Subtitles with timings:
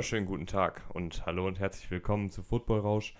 [0.00, 3.14] Wunderschönen guten Tag und hallo und herzlich willkommen zu Football Rausch.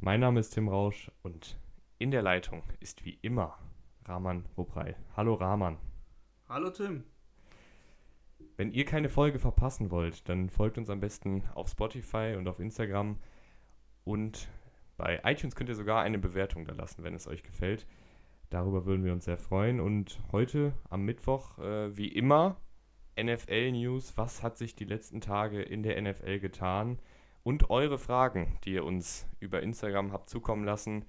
[0.00, 1.56] Mein Name ist Tim Rausch und
[1.98, 3.56] in der Leitung ist wie immer
[4.04, 4.96] Rahman Ruprei.
[5.16, 5.78] Hallo Rahman.
[6.48, 7.04] Hallo Tim.
[8.56, 12.58] Wenn ihr keine Folge verpassen wollt, dann folgt uns am besten auf Spotify und auf
[12.58, 13.20] Instagram
[14.02, 14.48] und
[14.96, 17.86] bei iTunes könnt ihr sogar eine Bewertung da lassen, wenn es euch gefällt.
[18.50, 19.78] Darüber würden wir uns sehr freuen.
[19.78, 22.56] Und heute am Mittwoch, äh, wie immer,
[23.20, 24.16] NFL-News.
[24.16, 26.98] Was hat sich die letzten Tage in der NFL getan?
[27.42, 31.04] Und eure Fragen, die ihr uns über Instagram habt zukommen lassen,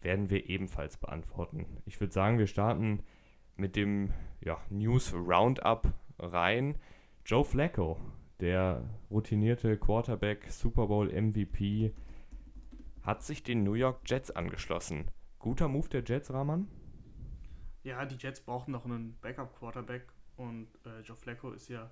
[0.00, 1.66] werden wir ebenfalls beantworten.
[1.86, 3.02] Ich würde sagen, wir starten
[3.56, 6.76] mit dem ja, News Roundup rein.
[7.24, 7.98] Joe Flacco,
[8.40, 11.92] der routinierte Quarterback, Super Bowl MVP,
[13.02, 15.10] hat sich den New York Jets angeschlossen.
[15.38, 16.68] Guter Move der Jets, Rahman?
[17.84, 21.90] Ja, die Jets brauchen noch einen Backup-Quarterback und äh, Joe Flacco ist ja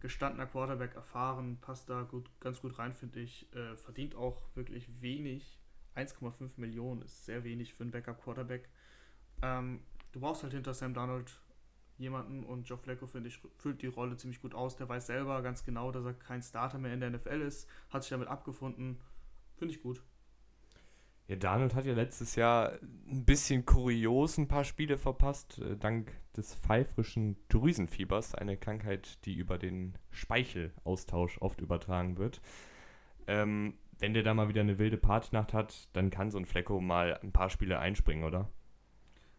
[0.00, 3.52] gestandener Quarterback, erfahren, passt da gut, ganz gut rein, finde ich.
[3.54, 5.60] Äh, verdient auch wirklich wenig.
[5.94, 8.68] 1,5 Millionen ist sehr wenig für einen Backup-Quarterback.
[9.42, 9.80] Ähm,
[10.12, 11.40] du brauchst halt hinter Sam Donald
[11.98, 14.76] jemanden und Joe Flacco, finde ich, füllt die Rolle ziemlich gut aus.
[14.76, 18.02] Der weiß selber ganz genau, dass er kein Starter mehr in der NFL ist, hat
[18.02, 18.98] sich damit abgefunden.
[19.56, 20.02] Finde ich gut.
[21.32, 22.72] Ja, Donald hat ja letztes Jahr
[23.10, 29.36] ein bisschen kurios ein paar Spiele verpasst, äh, dank des pfeifrischen Drüsenfiebers, eine Krankheit, die
[29.36, 32.42] über den Speichelaustausch oft übertragen wird.
[33.26, 36.82] Ähm, wenn der da mal wieder eine wilde Partynacht hat, dann kann so ein Flecko
[36.82, 38.50] mal ein paar Spiele einspringen, oder?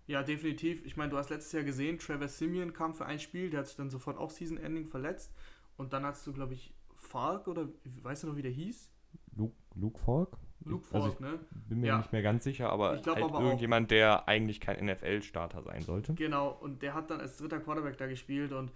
[0.07, 0.83] Ja, definitiv.
[0.87, 3.67] Ich meine, du hast letztes Jahr gesehen, Travis Simeon kam für ein Spiel, der hat
[3.67, 5.31] sich dann sofort auch Season-Ending verletzt.
[5.77, 7.69] Und dann hast du, glaube ich, Falk oder
[8.01, 8.89] weißt du noch, wie der hieß?
[9.35, 10.39] Luke, Luke Falk?
[10.65, 11.39] Luke Falk, also ne?
[11.67, 11.97] Bin mir ja.
[11.97, 16.13] nicht mehr ganz sicher, aber halt aber irgendjemand, der eigentlich kein NFL-Starter sein sollte.
[16.13, 18.71] Genau, und der hat dann als dritter Quarterback da gespielt und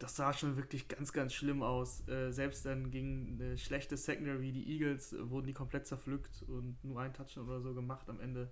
[0.00, 2.06] das sah schon wirklich ganz, ganz schlimm aus.
[2.08, 6.42] Äh, selbst dann gegen eine schlechte Secondary wie die Eagles äh, wurden die komplett zerpflückt
[6.48, 8.50] und nur ein Touchdown oder so gemacht am Ende.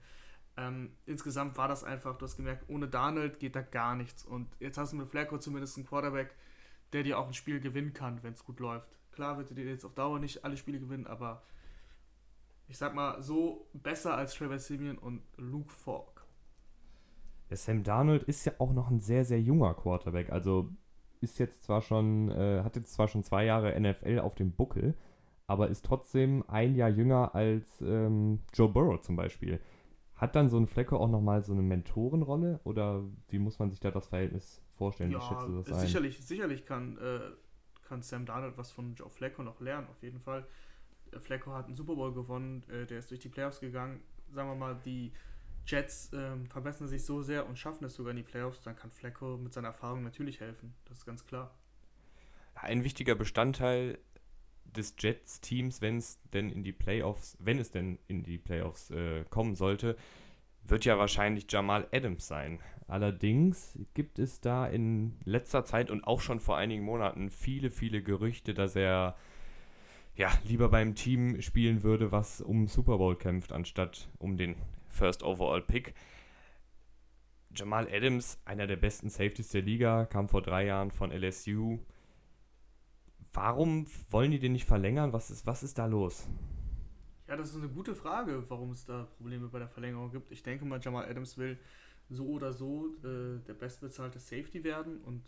[0.58, 4.24] Ähm, insgesamt war das einfach, du hast gemerkt, ohne Darnold geht da gar nichts.
[4.24, 6.34] Und jetzt hast du mit Flacco zumindest einen Quarterback,
[6.92, 8.98] der dir auch ein Spiel gewinnen kann, wenn es gut läuft.
[9.12, 11.42] Klar wird er dir jetzt auf Dauer nicht alle Spiele gewinnen, aber
[12.68, 16.26] ich sag mal, so besser als Trevor Simeon und Luke Falk.
[17.50, 20.30] Ja, Sam Darnold ist ja auch noch ein sehr, sehr junger Quarterback.
[20.30, 20.70] Also
[21.20, 24.94] ist jetzt zwar schon, äh, hat jetzt zwar schon zwei Jahre NFL auf dem Buckel,
[25.46, 29.60] aber ist trotzdem ein Jahr jünger als ähm, Joe Burrow zum Beispiel.
[30.14, 33.80] Hat dann so ein Flecko auch nochmal so eine Mentorenrolle oder wie muss man sich
[33.80, 35.10] da das Verhältnis vorstellen?
[35.10, 35.86] Ja, wie schätzt du das ein?
[35.86, 37.20] Sicherlich, sicherlich kann, äh,
[37.88, 40.46] kann Sam Darnold was von Joe Flecko noch lernen, auf jeden Fall.
[41.18, 44.00] Flecko hat einen Super Bowl gewonnen, äh, der ist durch die Playoffs gegangen.
[44.30, 45.12] Sagen wir mal, die
[45.66, 48.90] Jets ähm, verbessern sich so sehr und schaffen es sogar in die Playoffs, dann kann
[48.90, 50.74] Flecko mit seiner Erfahrung natürlich helfen.
[50.86, 51.54] Das ist ganz klar.
[52.54, 53.98] Ein wichtiger Bestandteil
[54.64, 59.24] des Jets-Teams, wenn es denn in die Playoffs, wenn es denn in die Playoffs äh,
[59.30, 59.96] kommen sollte,
[60.64, 62.60] wird ja wahrscheinlich Jamal Adams sein.
[62.86, 68.02] Allerdings gibt es da in letzter Zeit und auch schon vor einigen Monaten viele, viele
[68.02, 69.16] Gerüchte, dass er
[70.18, 74.56] ja, lieber beim Team spielen würde, was um Super Bowl kämpft, anstatt um den
[74.88, 75.94] First Overall Pick.
[77.54, 81.78] Jamal Adams, einer der besten Safeties der Liga, kam vor drei Jahren von LSU.
[83.32, 85.12] Warum wollen die den nicht verlängern?
[85.12, 86.28] Was ist, was ist da los?
[87.28, 90.32] Ja, das ist eine gute Frage, warum es da Probleme bei der Verlängerung gibt.
[90.32, 91.58] Ich denke mal, Jamal Adams will
[92.08, 95.22] so oder so äh, der bestbezahlte Safety werden und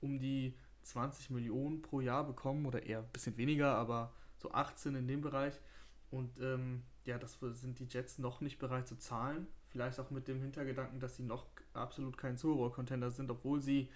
[0.00, 4.94] um die 20 Millionen pro Jahr bekommen oder eher ein bisschen weniger, aber so 18
[4.94, 5.54] in dem Bereich.
[6.10, 9.46] Und ähm, ja, das sind die Jets noch nicht bereit zu zahlen.
[9.68, 13.90] Vielleicht auch mit dem Hintergedanken, dass sie noch absolut kein Super Bowl-Contender sind, obwohl sie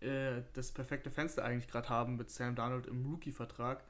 [0.00, 3.82] äh, das perfekte Fenster eigentlich gerade haben mit Sam Darnold im Rookie-Vertrag.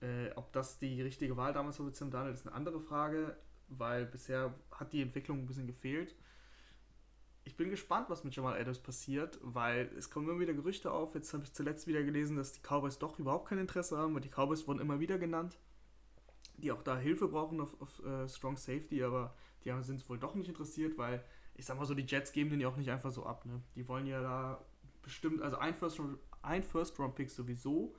[0.00, 3.36] Äh, ob das die richtige Wahl damals war mit Sam Darnold, ist eine andere Frage,
[3.68, 6.14] weil bisher hat die Entwicklung ein bisschen gefehlt
[7.48, 11.14] ich bin gespannt, was mit Jamal Adams passiert, weil es kommen immer wieder Gerüchte auf.
[11.14, 14.20] Jetzt habe ich zuletzt wieder gelesen, dass die Cowboys doch überhaupt kein Interesse haben, weil
[14.20, 15.58] die Cowboys wurden immer wieder genannt,
[16.58, 19.34] die auch da Hilfe brauchen auf, auf uh, Strong Safety, aber
[19.64, 21.24] die haben, sind wohl doch nicht interessiert, weil
[21.54, 23.46] ich sag mal so, die Jets geben den ja auch nicht einfach so ab.
[23.46, 23.62] Ne?
[23.76, 24.62] Die wollen ja da
[25.00, 26.02] bestimmt, also ein First,
[26.42, 27.96] ein First Round Pick sowieso,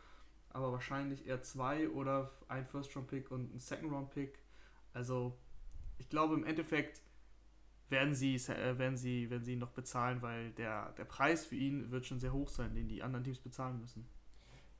[0.51, 4.43] aber wahrscheinlich eher zwei oder ein First Round Pick und ein Second Round Pick.
[4.93, 5.39] Also
[5.97, 7.01] ich glaube im Endeffekt
[7.89, 11.55] werden sie, äh, werden sie, werden sie ihn noch bezahlen, weil der, der Preis für
[11.55, 14.07] ihn wird schon sehr hoch sein, den die anderen Teams bezahlen müssen.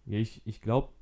[0.06, 0.94] Ja, ich, ich glaube,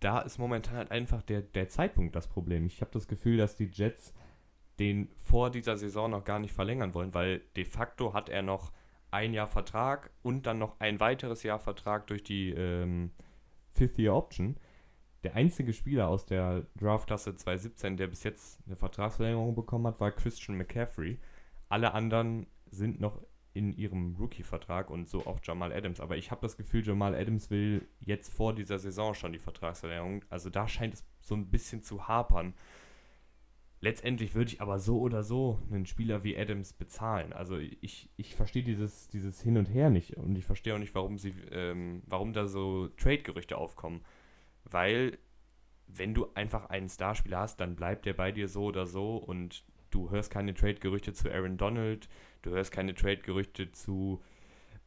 [0.00, 2.66] da ist momentan halt einfach der, der Zeitpunkt das Problem.
[2.66, 4.14] Ich habe das Gefühl, dass die Jets
[4.78, 8.72] den vor dieser Saison noch gar nicht verlängern wollen, weil de facto hat er noch
[9.10, 13.10] ein Jahr Vertrag und dann noch ein weiteres Jahr Vertrag durch die ähm,
[13.72, 14.56] Fifth Year Option.
[15.22, 20.12] der einzige Spieler aus der Draftklasse 2017, der bis jetzt eine Vertragsverlängerung bekommen hat, war
[20.12, 21.18] Christian McCaffrey.
[21.68, 23.22] Alle anderen sind noch
[23.56, 26.00] in ihrem Rookie-Vertrag und so auch Jamal Adams.
[26.00, 30.24] Aber ich habe das Gefühl, Jamal Adams will jetzt vor dieser Saison schon die Vertragsverlängerung.
[30.28, 32.52] Also da scheint es so ein bisschen zu hapern.
[33.80, 37.32] Letztendlich würde ich aber so oder so einen Spieler wie Adams bezahlen.
[37.32, 40.94] Also ich, ich verstehe dieses, dieses Hin und Her nicht und ich verstehe auch nicht,
[40.94, 44.02] warum sie, ähm, warum da so Trade-Gerüchte aufkommen.
[44.64, 45.16] Weil,
[45.86, 49.64] wenn du einfach einen Starspieler hast, dann bleibt der bei dir so oder so und
[49.96, 52.08] du hörst keine Trade-Gerüchte zu Aaron Donald,
[52.42, 54.22] du hörst keine Trade-Gerüchte zu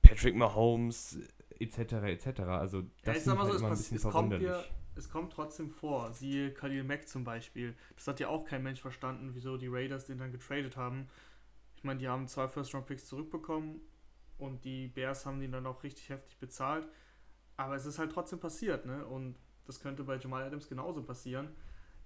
[0.03, 1.17] Patrick Mahomes,
[1.59, 1.79] etc.
[2.03, 2.41] etc.
[2.41, 4.63] Also das ja, ich sag mal halt so, es, kommt ja,
[4.95, 6.13] es kommt trotzdem vor.
[6.13, 7.75] Siehe Khalil Mack zum Beispiel.
[7.95, 11.07] Das hat ja auch kein Mensch verstanden, wieso die Raiders den dann getradet haben.
[11.75, 13.81] Ich meine, die haben zwei First-Round-Picks zurückbekommen
[14.37, 16.87] und die Bears haben den dann auch richtig heftig bezahlt.
[17.57, 19.05] Aber es ist halt trotzdem passiert, ne?
[19.05, 21.49] Und das könnte bei Jamal Adams genauso passieren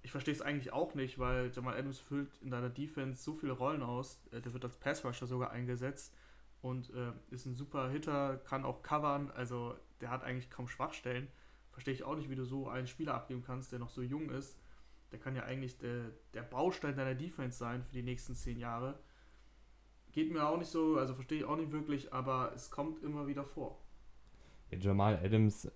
[0.04, 3.54] ich verstehe es eigentlich auch nicht, weil Jamal Adams füllt in deiner Defense so viele
[3.54, 4.20] Rollen aus.
[4.30, 6.14] Äh, der wird als Pass-Rusher sogar eingesetzt
[6.60, 9.30] und äh, ist ein super Hitter, kann auch covern.
[9.30, 11.28] Also der hat eigentlich kaum Schwachstellen.
[11.72, 14.28] Verstehe ich auch nicht, wie du so einen Spieler abgeben kannst, der noch so jung
[14.28, 14.58] ist.
[15.10, 18.98] Der kann ja eigentlich der, der Baustein deiner Defense sein für die nächsten zehn Jahre.
[20.12, 23.26] Geht mir auch nicht so, also verstehe ich auch nicht wirklich, aber es kommt immer
[23.26, 23.80] wieder vor.
[24.70, 25.70] Ja, Jamal Adams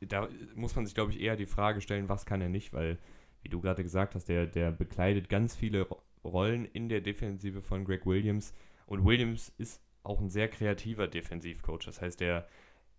[0.00, 2.98] da muss man sich, glaube ich, eher die Frage stellen, was kann er nicht, weil,
[3.42, 5.86] wie du gerade gesagt hast, der, der bekleidet ganz viele
[6.24, 8.54] Rollen in der Defensive von Greg Williams.
[8.86, 11.84] Und Williams ist auch ein sehr kreativer Defensivcoach.
[11.84, 12.48] Das heißt, er,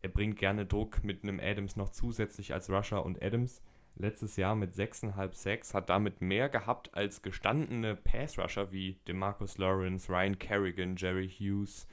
[0.01, 3.61] er bringt gerne Druck mit einem Adams noch zusätzlich als Rusher und Adams.
[3.95, 10.11] Letztes Jahr mit 6,5 6 hat damit mehr gehabt als gestandene Pass-Rusher wie DeMarcus Lawrence,
[10.11, 11.87] Ryan Kerrigan, Jerry Hughes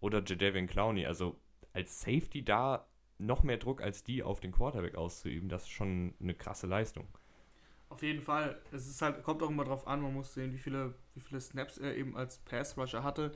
[0.00, 1.06] oder Jadavian Clowney.
[1.06, 1.36] Also
[1.72, 2.86] als Safety da
[3.18, 7.06] noch mehr Druck als die auf den Quarterback auszuüben, das ist schon eine krasse Leistung.
[7.88, 8.60] Auf jeden Fall.
[8.72, 11.40] Es ist halt, kommt auch immer drauf an, man muss sehen, wie viele, wie viele
[11.40, 13.32] Snaps er eben als Pass-Rusher hatte.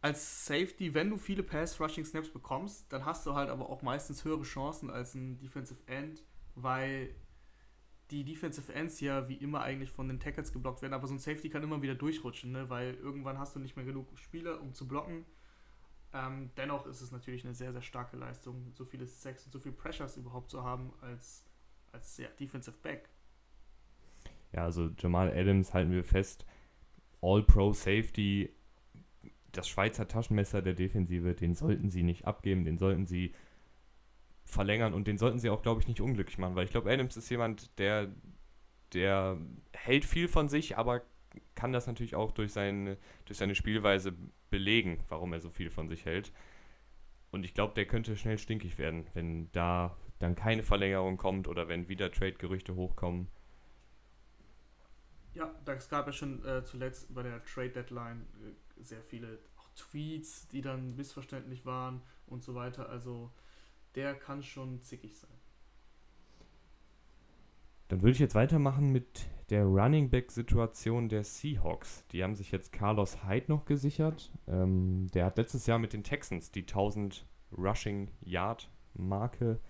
[0.00, 4.42] Als Safety, wenn du viele Pass-Rushing-Snaps bekommst, dann hast du halt aber auch meistens höhere
[4.42, 6.22] Chancen als ein Defensive End,
[6.54, 7.14] weil
[8.10, 11.18] die Defensive Ends ja wie immer eigentlich von den Tackles geblockt werden, aber so ein
[11.18, 12.70] Safety kann immer wieder durchrutschen, ne?
[12.70, 15.26] weil irgendwann hast du nicht mehr genug Spieler, um zu blocken
[16.12, 19.60] ähm, dennoch ist es natürlich eine sehr, sehr starke Leistung, so viele Sex und so
[19.60, 21.44] viel Pressures überhaupt zu haben als,
[21.92, 23.08] als ja, Defensive Back.
[24.52, 26.44] Ja, also Jamal Adams halten wir fest,
[27.22, 28.52] All-Pro Safety,
[29.52, 33.34] das Schweizer Taschenmesser der Defensive, den sollten sie nicht abgeben, den sollten sie
[34.44, 37.16] verlängern und den sollten sie auch, glaube ich, nicht unglücklich machen, weil ich glaube, Adams
[37.16, 38.08] ist jemand, der,
[38.92, 39.38] der
[39.72, 41.02] hält viel von sich, aber
[41.54, 42.96] kann das natürlich auch durch seine,
[43.26, 44.14] durch seine Spielweise
[44.50, 46.32] belegen, warum er so viel von sich hält.
[47.30, 51.68] Und ich glaube, der könnte schnell stinkig werden, wenn da dann keine Verlängerung kommt oder
[51.68, 53.28] wenn wieder Trade-Gerüchte hochkommen.
[55.32, 59.38] Ja, es gab ja schon äh, zuletzt bei der Trade-Deadline äh, sehr viele
[59.76, 62.88] Tweets, die dann missverständlich waren und so weiter.
[62.88, 63.30] Also
[63.94, 65.30] der kann schon zickig sein.
[67.88, 72.06] Dann würde ich jetzt weitermachen mit der Running Back-Situation der Seahawks.
[72.12, 74.30] Die haben sich jetzt Carlos Hyde noch gesichert.
[74.46, 77.26] Ähm, der hat letztes Jahr mit den Texans die 1000
[77.56, 79.60] Rushing Yard Marke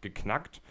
[0.00, 0.62] geknackt.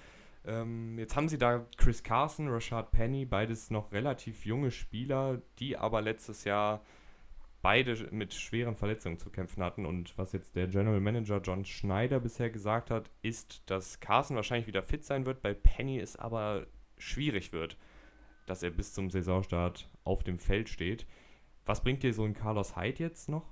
[0.45, 5.77] Ähm, jetzt haben sie da Chris Carson, Rashad Penny, beides noch relativ junge Spieler, die
[5.77, 6.81] aber letztes Jahr
[7.61, 9.85] beide mit schweren Verletzungen zu kämpfen hatten.
[9.85, 14.67] Und was jetzt der General Manager John Schneider bisher gesagt hat, ist, dass Carson wahrscheinlich
[14.67, 16.65] wieder fit sein wird, bei Penny es aber
[16.97, 17.77] schwierig wird
[18.47, 21.05] dass er bis zum Saisonstart auf dem Feld steht.
[21.65, 23.45] Was bringt dir so ein Carlos Hyde jetzt noch?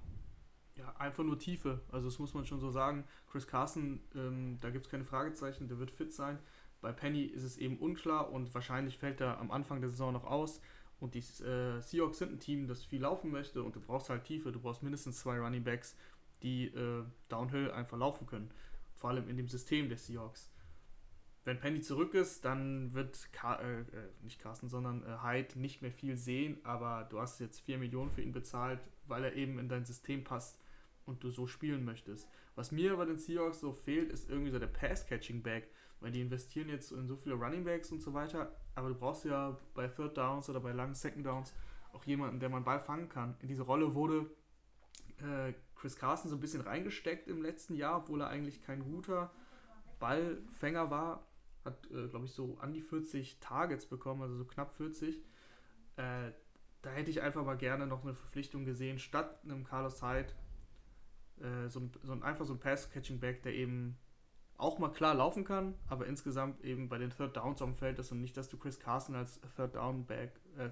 [0.77, 1.81] Ja, einfach nur Tiefe.
[1.91, 3.03] Also das muss man schon so sagen.
[3.29, 6.39] Chris Carson, ähm, da gibt es keine Fragezeichen, der wird fit sein.
[6.81, 10.23] Bei Penny ist es eben unklar und wahrscheinlich fällt er am Anfang der Saison noch
[10.23, 10.61] aus.
[10.99, 14.23] Und die äh, Seahawks sind ein Team, das viel laufen möchte und du brauchst halt
[14.23, 14.51] Tiefe.
[14.51, 15.97] Du brauchst mindestens zwei Running Backs,
[16.41, 18.49] die äh, Downhill einfach laufen können.
[18.95, 20.51] Vor allem in dem System der Seahawks
[21.45, 23.85] wenn Penny zurück ist, dann wird Car äh, äh,
[24.23, 28.09] nicht Carsten, sondern äh, Hyde nicht mehr viel sehen, aber du hast jetzt 4 Millionen
[28.09, 30.59] für ihn bezahlt, weil er eben in dein System passt
[31.05, 32.27] und du so spielen möchtest.
[32.55, 36.67] Was mir bei den Seahawks so fehlt, ist irgendwie so der Pass-Catching-Back, weil die investieren
[36.67, 40.17] jetzt in so viele Running Backs und so weiter, aber du brauchst ja bei Third
[40.17, 41.53] Downs oder bei langen Second Downs
[41.93, 43.35] auch jemanden, der man Ball fangen kann.
[43.39, 44.31] In diese Rolle wurde
[45.19, 49.31] äh, Chris Carson so ein bisschen reingesteckt im letzten Jahr, obwohl er eigentlich kein guter
[49.99, 51.25] Ballfänger war,
[51.65, 55.17] hat, äh, glaube ich, so an die 40 Targets bekommen, also so knapp 40.
[55.97, 56.31] Äh,
[56.81, 60.31] da hätte ich einfach mal gerne noch eine Verpflichtung gesehen, statt einem Carlos Hyde,
[61.41, 63.97] äh, so, ein, so ein, einfach so ein Pass-Catching-Back, der eben
[64.57, 68.11] auch mal klar laufen kann, aber insgesamt eben bei den Third Downs am Feld ist
[68.11, 70.69] und nicht, dass du Chris Carson als Third Down Back, äh,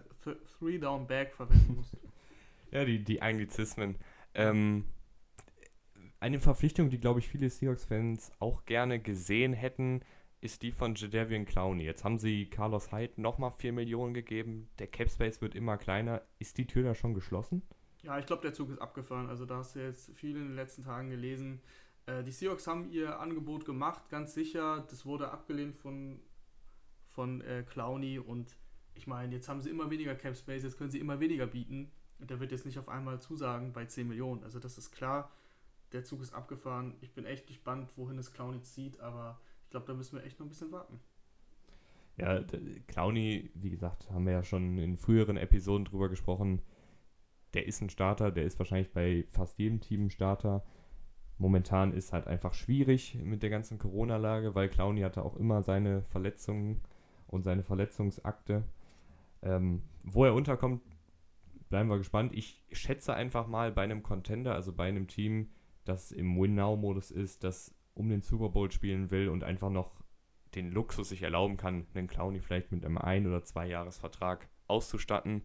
[0.57, 1.97] Three Down Back verwenden musst.
[2.71, 3.95] ja, die, die Anglizismen.
[4.33, 4.85] Ähm,
[6.19, 10.01] eine Verpflichtung, die, glaube ich, viele Seahawks-Fans auch gerne gesehen hätten,
[10.43, 11.85] ist die von Jadavian Clowney.
[11.85, 14.69] Jetzt haben sie Carlos Hyde nochmal 4 Millionen gegeben.
[14.77, 16.21] Der Cap Space wird immer kleiner.
[16.38, 17.62] Ist die Tür da schon geschlossen?
[18.01, 19.29] Ja, ich glaube, der Zug ist abgefahren.
[19.29, 21.62] Also da hast du jetzt viel in den letzten Tagen gelesen.
[22.07, 24.85] Äh, die Seahawks haben ihr Angebot gemacht, ganz sicher.
[24.89, 26.19] Das wurde abgelehnt von,
[27.07, 28.57] von äh, Clowney und
[28.95, 31.89] ich meine, jetzt haben sie immer weniger Cap Space, jetzt können sie immer weniger bieten.
[32.19, 34.43] Und der wird jetzt nicht auf einmal zusagen bei 10 Millionen.
[34.43, 35.31] Also das ist klar,
[35.93, 36.95] der Zug ist abgefahren.
[37.00, 39.39] Ich bin echt gespannt, wohin es Clowney zieht, aber
[39.74, 41.00] glaube, da müssen wir echt noch ein bisschen warten.
[42.15, 42.42] Ja,
[42.88, 46.62] Clowney, wie gesagt, haben wir ja schon in früheren Episoden drüber gesprochen.
[47.56, 50.63] Der ist ein Starter, der ist wahrscheinlich bei fast jedem Team ein Starter.
[51.39, 56.03] Momentan ist halt einfach schwierig mit der ganzen Corona-Lage, weil Clowny hatte auch immer seine
[56.03, 56.82] Verletzungen
[57.25, 58.63] und seine Verletzungsakte.
[59.42, 60.84] Ähm, wo er unterkommt,
[61.70, 62.32] bleiben wir gespannt.
[62.36, 65.50] Ich schätze einfach mal bei einem Contender, also bei einem Team,
[65.84, 69.91] das im Win-Now-Modus ist, das um den Super Bowl spielen will und einfach noch
[70.55, 75.43] den Luxus sich erlauben kann, einen Clowny vielleicht mit einem Ein- oder Zwei-Jahres-Vertrag auszustatten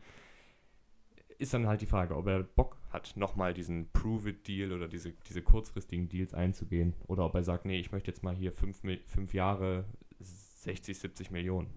[1.39, 5.41] ist dann halt die Frage, ob er Bock hat, nochmal diesen Prove-It-Deal oder diese, diese
[5.41, 6.95] kurzfristigen Deals einzugehen.
[7.07, 9.85] Oder ob er sagt, nee, ich möchte jetzt mal hier fünf, fünf Jahre
[10.19, 11.71] 60, 70 Millionen.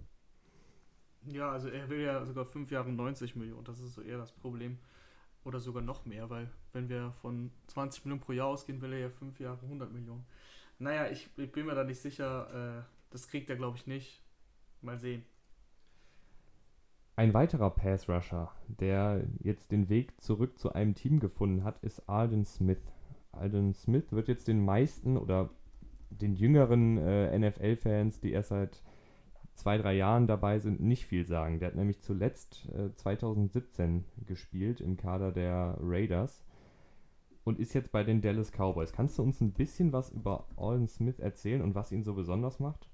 [1.28, 3.64] Ja, also er will ja sogar fünf Jahre 90 Millionen.
[3.64, 4.80] Das ist so eher das Problem.
[5.44, 9.00] Oder sogar noch mehr, weil wenn wir von 20 Millionen pro Jahr ausgehen, will er
[9.00, 10.26] ja fünf Jahre 100 Millionen.
[10.82, 12.80] Naja, ich, ich bin mir da nicht sicher.
[12.80, 14.24] Äh, das kriegt er, glaube ich, nicht.
[14.82, 15.24] Mal sehen.
[17.16, 22.46] Ein weiterer Pass-Rusher, der jetzt den Weg zurück zu einem Team gefunden hat, ist Alden
[22.46, 22.82] Smith.
[23.32, 25.52] Alden Smith wird jetzt den meisten oder
[26.10, 28.82] den jüngeren äh, NFL-Fans, die erst seit
[29.54, 31.60] zwei, drei Jahren dabei sind, nicht viel sagen.
[31.60, 36.44] Der hat nämlich zuletzt äh, 2017 gespielt im Kader der Raiders
[37.44, 38.94] und ist jetzt bei den Dallas Cowboys.
[38.94, 42.60] Kannst du uns ein bisschen was über Alden Smith erzählen und was ihn so besonders
[42.60, 42.90] macht?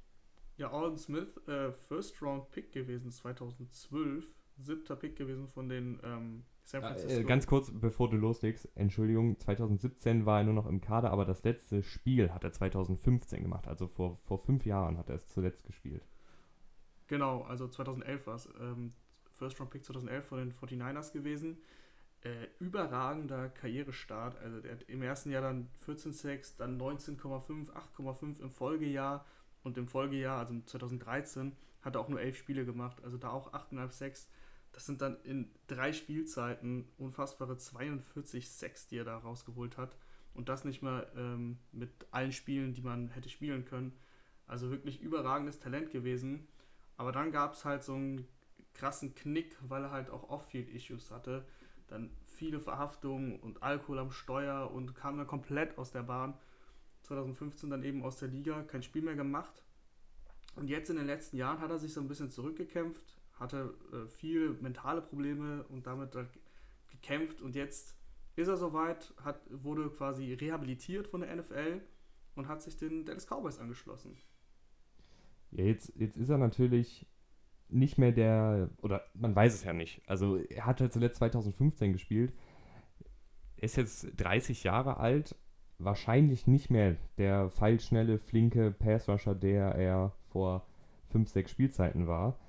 [0.57, 4.25] Ja, Alden Smith, äh, First Round Pick gewesen 2012,
[4.57, 7.21] siebter Pick gewesen von den ähm, San äh, Francisco.
[7.21, 11.25] Äh, ganz kurz, bevor du loslegst, Entschuldigung, 2017 war er nur noch im Kader, aber
[11.25, 15.27] das letzte Spiel hat er 2015 gemacht, also vor, vor fünf Jahren hat er es
[15.27, 16.07] zuletzt gespielt.
[17.07, 18.49] Genau, also 2011 war es.
[18.59, 18.93] Ähm,
[19.37, 21.57] First Round Pick 2011 von den 49ers gewesen.
[22.27, 24.37] Äh, überragender Karrierestart.
[24.41, 29.25] Also der hat im ersten Jahr dann 14 Sacks, dann 19,5, 8,5 im Folgejahr
[29.63, 33.53] und im Folgejahr, also 2013, hat er auch nur elf Spiele gemacht, also da auch
[33.53, 34.29] 8,5 Sacks.
[34.73, 39.95] Das sind dann in drei Spielzeiten unfassbare 42 Sacks, die er da rausgeholt hat.
[40.33, 43.97] Und das nicht mal ähm, mit allen Spielen, die man hätte spielen können.
[44.47, 46.47] Also wirklich überragendes Talent gewesen.
[46.97, 48.27] Aber dann gab es halt so einen
[48.73, 51.45] krassen Knick, weil er halt auch Off-Field-Issues hatte.
[51.87, 56.35] Dann viele Verhaftungen und Alkohol am Steuer und kam dann komplett aus der Bahn.
[57.03, 59.63] 2015 dann eben aus der Liga, kein Spiel mehr gemacht.
[60.55, 64.07] Und jetzt in den letzten Jahren hat er sich so ein bisschen zurückgekämpft, hatte äh,
[64.07, 66.29] viele mentale Probleme und damit halt
[66.89, 67.41] gekämpft.
[67.41, 67.95] Und jetzt
[68.35, 71.81] ist er soweit, hat, wurde quasi rehabilitiert von der NFL
[72.35, 74.17] und hat sich den Dallas Cowboys angeschlossen.
[75.51, 77.05] Ja, jetzt, jetzt ist er natürlich
[77.69, 80.01] nicht mehr der, oder man weiß es ja nicht.
[80.07, 82.33] Also er hat halt zuletzt 2015 gespielt.
[83.57, 85.35] Ist jetzt 30 Jahre alt,
[85.79, 90.65] wahrscheinlich nicht mehr der feilschnelle, flinke Passrusher, der er vor
[91.09, 92.39] 5, 6 Spielzeiten war.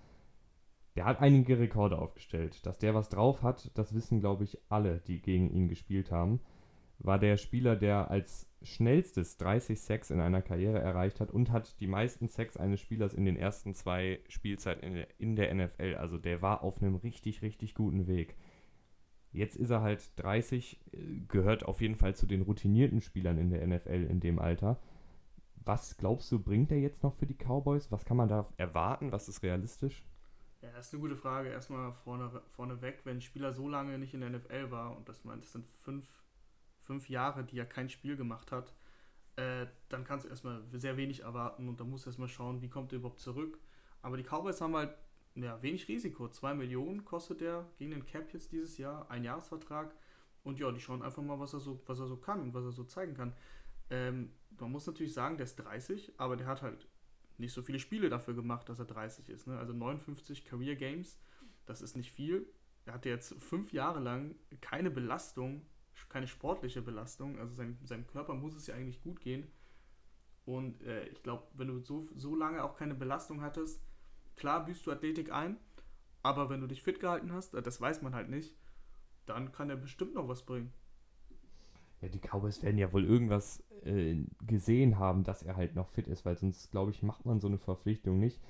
[0.96, 2.64] Der hat einige Rekorde aufgestellt.
[2.66, 6.40] Dass der was drauf hat, das wissen, glaube ich, alle, die gegen ihn gespielt haben.
[6.98, 11.78] War der Spieler, der als schnellstes 30 Sacks in einer Karriere erreicht hat und hat
[11.80, 15.94] die meisten Sacks eines Spielers in den ersten zwei Spielzeiten in der, in der NFL.
[15.96, 18.36] Also der war auf einem richtig, richtig guten Weg.
[19.32, 20.98] Jetzt ist er halt 30, äh,
[21.28, 24.80] gehört auf jeden Fall zu den routinierten Spielern in der NFL in dem Alter.
[25.64, 27.92] Was glaubst du, bringt er jetzt noch für die Cowboys?
[27.92, 29.12] Was kann man da erwarten?
[29.12, 30.02] Was ist realistisch?
[30.62, 31.50] Ja, das ist eine gute Frage.
[31.50, 35.24] Erstmal vorne, vorneweg, wenn ein Spieler so lange nicht in der NFL war, und das
[35.24, 36.06] meint, das sind fünf,
[36.88, 38.72] fünf Jahre, die er kein Spiel gemacht hat,
[39.36, 42.70] äh, dann kannst du erstmal sehr wenig erwarten und dann musst du erstmal schauen, wie
[42.70, 43.58] kommt er überhaupt zurück.
[44.00, 44.96] Aber die Cowboys haben halt
[45.34, 46.28] ja, wenig Risiko.
[46.28, 49.94] 2 Millionen kostet er gegen den Cap jetzt dieses Jahr, ein Jahresvertrag.
[50.42, 52.64] Und ja, die schauen einfach mal, was er so, was er so kann und was
[52.64, 53.34] er so zeigen kann.
[53.90, 56.88] Ähm, man muss natürlich sagen, der ist 30, aber der hat halt
[57.36, 59.46] nicht so viele Spiele dafür gemacht, dass er 30 ist.
[59.46, 59.58] Ne?
[59.58, 61.20] Also 59 Career Games,
[61.66, 62.48] das ist nicht viel.
[62.86, 65.66] Er hatte jetzt fünf Jahre lang keine Belastung,
[66.08, 67.38] keine sportliche Belastung.
[67.38, 69.46] Also sein, seinem Körper muss es ja eigentlich gut gehen.
[70.44, 73.82] Und äh, ich glaube, wenn du so, so lange auch keine Belastung hattest,
[74.36, 75.58] klar büßt du Athletik ein,
[76.22, 78.56] aber wenn du dich fit gehalten hast, äh, das weiß man halt nicht,
[79.26, 80.72] dann kann er bestimmt noch was bringen.
[82.00, 86.06] Ja, die Cowboys werden ja wohl irgendwas äh, gesehen haben, dass er halt noch fit
[86.06, 88.40] ist, weil sonst, glaube ich, macht man so eine Verpflichtung nicht.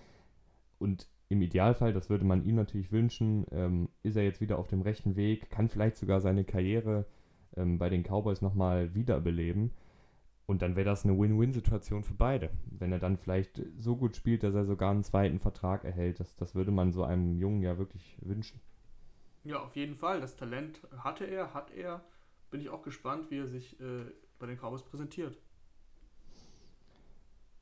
[0.78, 4.68] Und im Idealfall, das würde man ihm natürlich wünschen, ähm, ist er jetzt wieder auf
[4.68, 7.06] dem rechten Weg, kann vielleicht sogar seine Karriere
[7.58, 9.72] ähm, bei den Cowboys nochmal wiederbeleben.
[10.46, 12.50] Und dann wäre das eine Win-Win-Situation für beide.
[12.70, 16.36] Wenn er dann vielleicht so gut spielt, dass er sogar einen zweiten Vertrag erhält, das,
[16.36, 18.58] das würde man so einem Jungen ja wirklich wünschen.
[19.44, 20.20] Ja, auf jeden Fall.
[20.20, 22.02] Das Talent hatte er, hat er.
[22.50, 24.06] Bin ich auch gespannt, wie er sich äh,
[24.38, 25.38] bei den Cowboys präsentiert.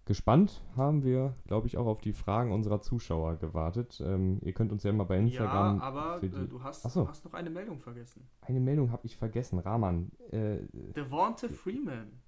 [0.07, 4.01] Gespannt haben wir, glaube ich, auch auf die Fragen unserer Zuschauer gewartet.
[4.07, 5.79] Ähm, ihr könnt uns ja mal bei Instagram.
[5.79, 8.25] Ja, aber äh, du, hast, du hast noch eine Meldung vergessen.
[8.43, 10.13] Eine Meldung habe ich vergessen, Rahman.
[10.31, 10.59] Äh,
[10.95, 12.23] Devonta Freeman.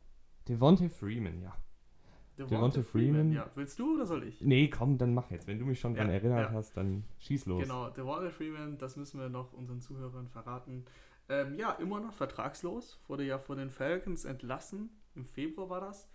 [0.48, 1.56] Devonta Freeman, ja.
[2.36, 3.30] Devonta Freeman.
[3.30, 4.40] Ja, willst du oder soll ich?
[4.40, 5.46] Nee, komm, dann mach jetzt.
[5.46, 6.52] Wenn du mich schon ja, daran erinnert ja.
[6.56, 7.62] hast, dann schieß los.
[7.62, 10.84] Genau, Devonta Freeman, das müssen wir noch unseren Zuhörern verraten.
[11.28, 13.00] Ähm, ja, immer noch vertragslos.
[13.06, 14.90] Wurde ja von den Falcons entlassen.
[15.14, 16.10] Im Februar war das.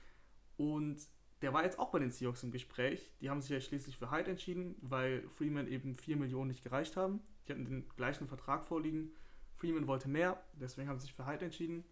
[0.58, 1.08] Und
[1.43, 3.12] der war jetzt auch bei den Seahawks im Gespräch.
[3.19, 6.95] Die haben sich ja schließlich für Hyde entschieden, weil Freeman eben 4 Millionen nicht gereicht
[6.95, 7.19] haben.
[7.45, 9.12] Die hatten den gleichen Vertrag vorliegen.
[9.57, 11.83] Freeman wollte mehr, deswegen haben sie sich für Hyde entschieden.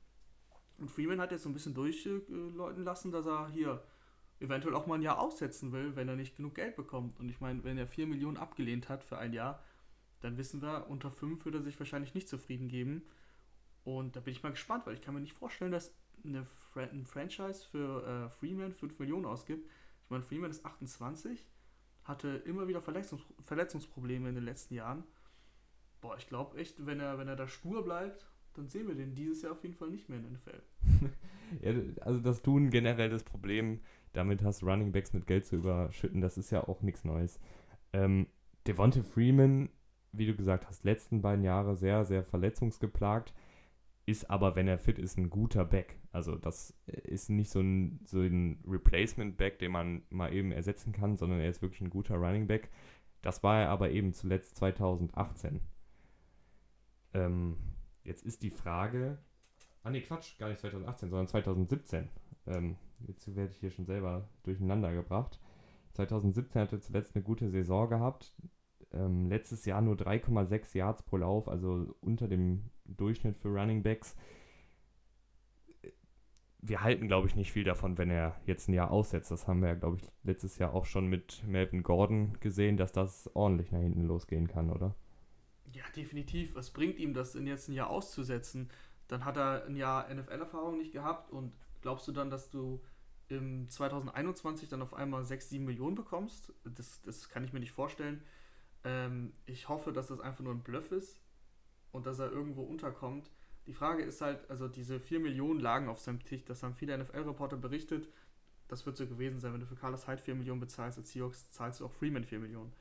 [0.77, 3.83] Und Freeman hat jetzt so ein bisschen durchläuten lassen, dass er hier
[4.39, 7.19] eventuell auch mal ein Jahr aussetzen will, wenn er nicht genug Geld bekommt.
[7.19, 9.61] Und ich meine, wenn er 4 Millionen abgelehnt hat für ein Jahr,
[10.21, 13.03] dann wissen wir, unter 5 würde er sich wahrscheinlich nicht zufrieden geben.
[13.83, 15.93] Und da bin ich mal gespannt, weil ich kann mir nicht vorstellen, dass
[16.23, 19.65] eine Fra ein Franchise für äh, Freeman 5 Millionen ausgibt.
[20.03, 21.45] Ich meine, Freeman ist 28,
[22.03, 25.03] hatte immer wieder Verletzungs Verletzungsprobleme in den letzten Jahren.
[25.99, 29.15] Boah, ich glaube echt, wenn er, wenn er da stur bleibt, dann sehen wir den
[29.15, 30.61] dieses Jahr auf jeden Fall nicht mehr in den NFL.
[31.61, 33.79] ja, also das tun generell das Problem,
[34.13, 37.39] damit hast Running Backs mit Geld zu überschütten, das ist ja auch nichts Neues.
[37.93, 38.27] Ähm,
[38.67, 39.69] Devonta Freeman,
[40.11, 43.33] wie du gesagt hast, letzten beiden Jahre sehr, sehr verletzungsgeplagt
[44.05, 45.97] ist aber, wenn er fit ist, ein guter Back.
[46.11, 51.15] Also das ist nicht so ein, so ein Replacement-Back, den man mal eben ersetzen kann,
[51.15, 52.69] sondern er ist wirklich ein guter Running Back.
[53.21, 55.61] Das war er aber eben zuletzt 2018.
[57.13, 57.57] Ähm,
[58.03, 59.19] jetzt ist die Frage,
[59.83, 62.09] ah ne Quatsch, gar nicht 2018, sondern 2017.
[62.47, 62.75] Ähm,
[63.07, 65.39] jetzt werde ich hier schon selber durcheinander gebracht.
[65.93, 68.33] 2017 hat er zuletzt eine gute Saison gehabt.
[68.93, 74.15] Ähm, letztes Jahr nur 3,6 Yards pro Lauf, also unter dem Durchschnitt für Running Backs.
[76.61, 79.31] Wir halten, glaube ich, nicht viel davon, wenn er jetzt ein Jahr aussetzt.
[79.31, 82.91] Das haben wir ja, glaube ich, letztes Jahr auch schon mit Melvin Gordon gesehen, dass
[82.91, 84.95] das ordentlich nach hinten losgehen kann, oder?
[85.73, 86.55] Ja, definitiv.
[86.55, 88.69] Was bringt ihm das denn jetzt ein Jahr auszusetzen?
[89.07, 92.81] Dann hat er ein Jahr NFL-Erfahrung nicht gehabt und glaubst du dann, dass du
[93.27, 96.53] im 2021 dann auf einmal 6, 7 Millionen bekommst?
[96.63, 98.21] Das, das kann ich mir nicht vorstellen.
[98.83, 101.21] Ähm, ich hoffe, dass das einfach nur ein Bluff ist
[101.91, 103.31] und dass er irgendwo unterkommt.
[103.67, 106.97] Die Frage ist halt, also diese 4 Millionen lagen auf seinem Tisch, das haben viele
[106.97, 108.07] NFL-Reporter berichtet.
[108.67, 111.51] Das wird so gewesen sein, wenn du für Carlos Hyde 4 Millionen bezahlst, als Seahawks
[111.51, 112.73] zahlst du auch Freeman 4 Millionen.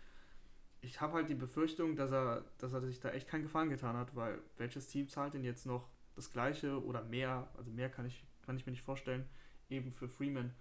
[0.81, 3.97] Ich habe halt die Befürchtung, dass er, dass er sich da echt keinen Gefallen getan
[3.97, 8.07] hat, weil welches Team zahlt denn jetzt noch das gleiche oder mehr, also mehr kann
[8.07, 9.29] ich, kann ich mir nicht vorstellen,
[9.69, 10.55] eben für Freeman.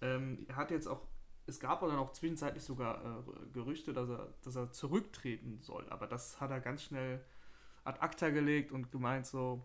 [0.00, 1.06] Ähm, er hat jetzt auch
[1.46, 5.88] es gab aber dann auch zwischenzeitlich sogar äh, Gerüchte, dass er, dass er zurücktreten soll.
[5.88, 7.24] Aber das hat er ganz schnell
[7.84, 9.62] ad acta gelegt und gemeint so,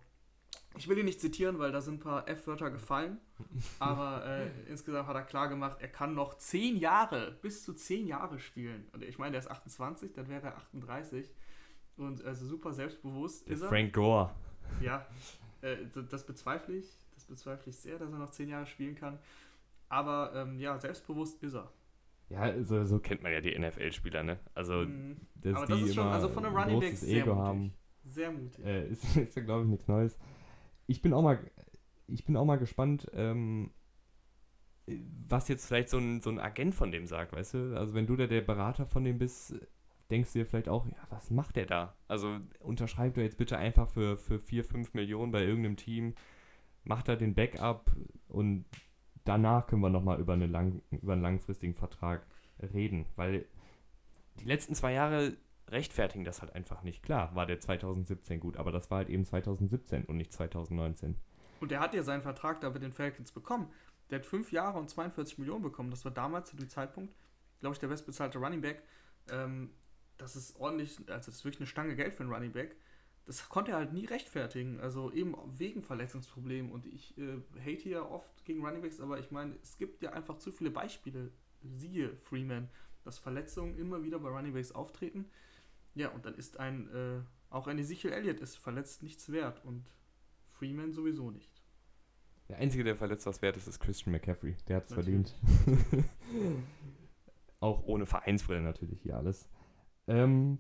[0.78, 3.18] ich will ihn nicht zitieren, weil da sind ein paar F-Wörter gefallen.
[3.80, 8.08] Aber äh, insgesamt hat er klar gemacht, er kann noch zehn Jahre, bis zu zehn
[8.08, 8.88] Jahre spielen.
[8.94, 11.30] Und ich meine, er ist 28, dann wäre er 38.
[11.98, 13.70] Und also super selbstbewusst Der ist er.
[13.70, 14.32] Frank Gore.
[14.82, 15.08] Ja,
[15.62, 15.78] äh,
[16.10, 17.00] das bezweifle ich.
[17.16, 19.18] Das bezweifle ich sehr, dass er noch zehn Jahre spielen kann.
[19.90, 21.72] Aber ähm, ja, selbstbewusst ist er.
[22.30, 24.38] Ja, so, so kennt man ja die NFL-Spieler, ne?
[24.54, 25.18] Also, mhm.
[25.54, 27.48] Aber das ist schon, also von einem Running Back sehr Ego mutig.
[27.48, 27.74] haben.
[28.10, 28.64] Sehr mutig.
[28.66, 30.18] Äh, ist, ist ja, glaube ich, nichts Neues.
[30.88, 31.40] Ich bin auch mal,
[32.08, 33.72] ich bin auch mal gespannt, ähm,
[35.28, 37.78] was jetzt vielleicht so ein, so ein Agent von dem sagt, weißt du?
[37.78, 39.56] Also, wenn du da der Berater von dem bist,
[40.10, 41.96] denkst du dir vielleicht auch, ja, was macht der da?
[42.08, 46.16] Also, unterschreib doch jetzt bitte einfach für, für 4, 5 Millionen bei irgendeinem Team,
[46.86, 47.92] macht da den Backup
[48.30, 48.66] und
[49.26, 52.26] danach können wir nochmal über, eine über einen langfristigen Vertrag
[52.74, 53.46] reden, weil
[54.40, 55.36] die letzten zwei Jahre
[55.70, 57.04] rechtfertigen das halt einfach nicht.
[57.04, 61.16] Klar, war der 2017 gut, aber das war halt eben 2017 und nicht 2019.
[61.60, 63.72] Und er hat ja seinen Vertrag da mit den Falcons bekommen.
[64.10, 65.90] Der hat fünf Jahre und 42 Millionen bekommen.
[65.92, 67.14] Das war damals zu dem Zeitpunkt,
[67.60, 68.84] glaube ich, der bestbezahlte Running Back.
[69.30, 69.72] Ähm,
[70.18, 72.76] das ist ordentlich, also das ist wirklich eine Stange Geld für einen Running Back.
[73.26, 74.80] das konnte er halt nie rechtfertigen.
[74.80, 76.72] Also eben wegen Verletzungsproblemen.
[76.72, 80.38] Und ich äh, hate ja oft gegen Runningbacks, aber ich meine, es gibt ja einfach
[80.38, 81.32] zu viele Beispiele.
[81.62, 82.70] Siehe Freeman,
[83.04, 85.26] dass Verletzungen immer wieder bei Runningbacks auftreten.
[85.98, 89.92] Ja, und dann ist ein, äh, auch ein Ezekiel Elliott ist verletzt nichts wert und
[90.46, 91.64] Freeman sowieso nicht.
[92.50, 94.56] Der Einzige, der verletzt was wert ist, ist Christian McCaffrey.
[94.68, 95.36] Der hat es verdient.
[97.60, 99.50] auch ohne Vereinsbrille natürlich hier alles.
[100.06, 100.60] Ähm,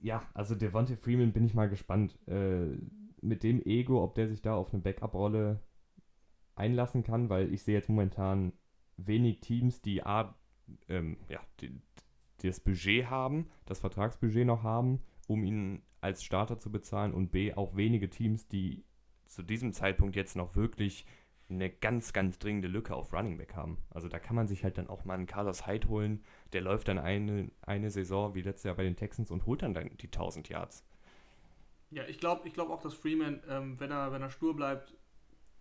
[0.00, 2.18] ja, also Devontae Freeman bin ich mal gespannt.
[2.26, 2.78] Äh,
[3.20, 5.60] mit dem Ego, ob der sich da auf eine Backup-Rolle
[6.54, 8.54] einlassen kann, weil ich sehe jetzt momentan
[8.96, 10.34] wenig Teams, die A,
[10.88, 12.09] ähm, ja, die, die
[12.48, 17.54] das Budget haben, das Vertragsbudget noch haben, um ihn als Starter zu bezahlen und B,
[17.54, 18.84] auch wenige Teams, die
[19.26, 21.06] zu diesem Zeitpunkt jetzt noch wirklich
[21.48, 23.78] eine ganz, ganz dringende Lücke auf Running Back haben.
[23.90, 26.88] Also da kann man sich halt dann auch mal einen Carlos Hyde holen, der läuft
[26.88, 30.06] dann eine, eine Saison wie letztes Jahr bei den Texans und holt dann, dann die
[30.06, 30.84] 1000 Yards.
[31.90, 34.94] Ja, ich glaube ich glaub auch, dass Freeman, ähm, wenn, er, wenn er stur bleibt,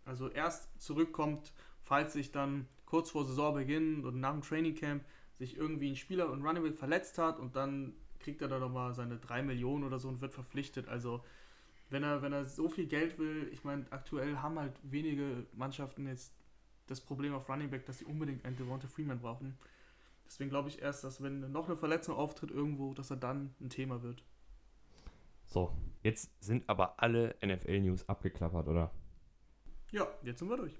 [0.05, 5.03] also erst zurückkommt, falls sich dann kurz vor Saisonbeginn oder nach dem Trainingcamp
[5.39, 8.93] sich irgendwie ein Spieler und Running Back verletzt hat und dann kriegt er da nochmal
[8.93, 10.87] seine 3 Millionen oder so und wird verpflichtet.
[10.87, 11.23] Also
[11.89, 16.05] wenn er, wenn er so viel Geld will, ich meine, aktuell haben halt wenige Mannschaften
[16.07, 16.33] jetzt
[16.87, 19.57] das Problem auf Running Back, dass sie unbedingt einen Devonta Freeman brauchen.
[20.25, 23.69] Deswegen glaube ich erst, dass wenn noch eine Verletzung auftritt irgendwo, dass er dann ein
[23.69, 24.23] Thema wird.
[25.45, 25.73] So,
[26.03, 28.91] jetzt sind aber alle NFL-News abgeklappert, oder?
[29.91, 30.77] Ja, jetzt sind wir durch.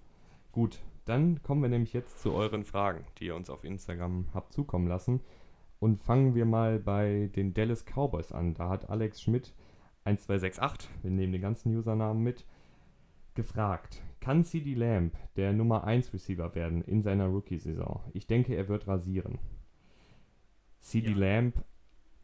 [0.52, 4.54] Gut, dann kommen wir nämlich jetzt zu euren Fragen, die ihr uns auf Instagram habt
[4.54, 5.22] zukommen lassen.
[5.80, 8.54] Und fangen wir mal bei den Dallas Cowboys an.
[8.54, 9.54] Da hat Alex Schmidt
[10.06, 12.46] 1268, wir nehmen den ganzen Usernamen mit,
[13.36, 18.02] gefragt, kann CD Lamb der Nummer 1 Receiver werden in seiner Rookie-Saison?
[18.14, 19.40] Ich denke, er wird rasieren.
[20.80, 21.18] CD ja.
[21.18, 21.64] Lamb,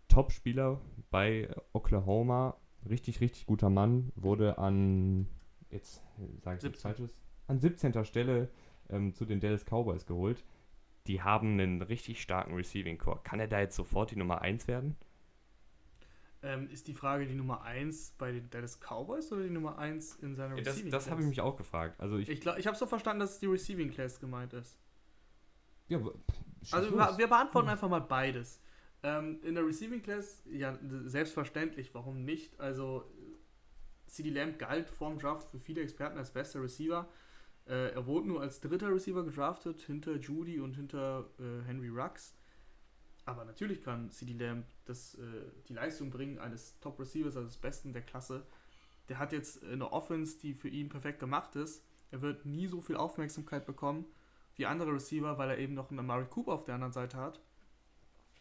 [0.08, 2.58] Topspieler bei Oklahoma,
[2.90, 5.28] richtig, richtig guter Mann, wurde an,
[5.70, 6.02] jetzt
[6.42, 8.04] sage ich nichts Falsches, an 17.
[8.06, 8.50] Stelle
[8.90, 10.44] ähm, zu den Dallas Cowboys geholt.
[11.08, 13.20] Die haben einen richtig starken Receiving Core.
[13.24, 14.96] Kann er da jetzt sofort die Nummer 1 werden?
[16.42, 20.18] Ähm, ist die Frage die Nummer 1 bei den Dallas Cowboys oder die Nummer 1
[20.18, 22.00] in seiner ja, das, Receiving Das habe ich mich auch gefragt.
[22.00, 24.78] Also ich ich, ich habe so verstanden, dass es die Receiving Class gemeint ist.
[25.88, 26.00] Ja,
[26.72, 28.60] also wir, wir beantworten einfach mal beides.
[29.04, 32.60] Ähm, in der Receiving Class, ja, selbstverständlich, warum nicht?
[32.60, 33.06] Also
[34.08, 37.08] CD Lamb galt vorm Draft für viele Experten als bester Receiver.
[37.68, 42.36] Äh, er wurde nur als dritter Receiver gedraftet, hinter Judy und hinter äh, Henry Rux.
[43.26, 45.22] Aber natürlich kann CD Lamb das, äh,
[45.68, 48.46] die Leistung bringen eines Top Receivers, also des Besten der Klasse.
[49.10, 51.84] Der hat jetzt eine Offense, die für ihn perfekt gemacht ist.
[52.12, 54.06] Er wird nie so viel Aufmerksamkeit bekommen
[54.56, 57.42] wie andere Receiver, weil er eben noch einen Amari Cooper auf der anderen Seite hat.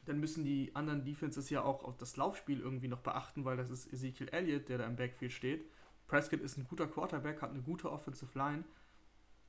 [0.05, 3.71] Dann müssen die anderen Defenses ja auch auf das Laufspiel irgendwie noch beachten, weil das
[3.71, 5.65] ist Ezekiel Elliott, der da im Backfield steht.
[6.07, 8.65] Prescott ist ein guter Quarterback, hat eine gute Offensive Line.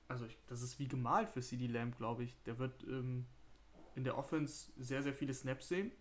[0.07, 2.35] Also ich, das ist wie gemalt für CD Lamb, glaube ich.
[2.43, 3.25] Der wird ähm,
[3.95, 5.91] in der Offense sehr, sehr viele Snaps sehen.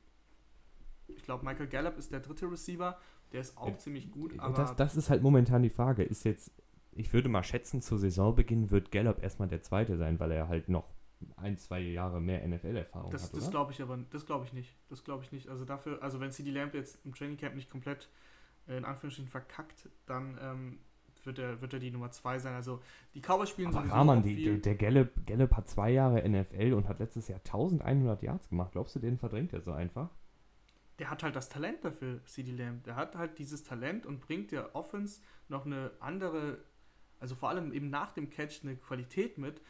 [1.06, 2.98] Ich glaube, Michael Gallup ist der dritte Receiver.
[3.32, 4.38] Der ist auch ja, ziemlich gut.
[4.38, 6.02] Aber das, das ist halt momentan die Frage.
[6.02, 6.50] Ist jetzt,
[6.92, 10.68] ich würde mal schätzen, zu Saisonbeginn wird Gallup erstmal der zweite sein, weil er halt
[10.68, 10.88] noch
[11.36, 13.34] ein, zwei Jahre mehr NFL-Erfahrung hat.
[13.34, 14.74] Das glaube ich aber, das glaube ich nicht.
[14.88, 15.48] Das glaube ich nicht.
[15.48, 18.08] Also dafür, also wenn CD Lamp jetzt im Training Camp nicht komplett
[18.68, 20.78] äh, in Anführungsstrichen verkackt, dann ähm,
[21.26, 22.54] wird er, wird er die Nummer 2 sein.
[22.54, 22.80] Also
[23.14, 26.72] die Cowboys spielen Aber sowieso Rahman, die, der, der Gallup, Gallup hat zwei Jahre NFL
[26.72, 28.72] und hat letztes Jahr 1100 Yards gemacht.
[28.72, 30.10] Glaubst du, den verdrängt er so einfach?
[30.98, 32.84] Der hat halt das Talent dafür, CD Lamb.
[32.84, 36.58] Der hat halt dieses Talent und bringt der Offense noch eine andere,
[37.18, 39.60] also vor allem eben nach dem Catch eine Qualität mit.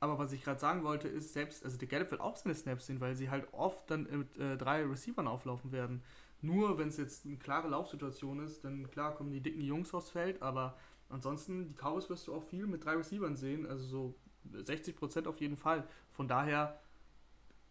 [0.00, 2.86] Aber was ich gerade sagen wollte, ist selbst, also der Gallup wird auch seine Snaps
[2.86, 6.02] sehen, weil sie halt oft dann mit äh, drei Receivern auflaufen werden.
[6.40, 10.10] Nur wenn es jetzt eine klare Laufsituation ist, dann klar kommen die dicken Jungs aufs
[10.10, 10.76] Feld, aber
[11.12, 14.14] Ansonsten, die Cowboys wirst du auch viel mit drei Receivern sehen, also so
[14.50, 15.86] 60% auf jeden Fall.
[16.10, 16.80] Von daher,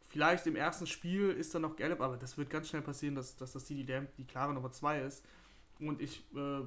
[0.10, 3.36] vielleicht im ersten Spiel ist dann noch Gallup, aber das wird ganz schnell passieren, dass,
[3.36, 5.25] dass das CD Lamb die klare Nummer 2 ist.
[5.80, 6.62] Und ich äh,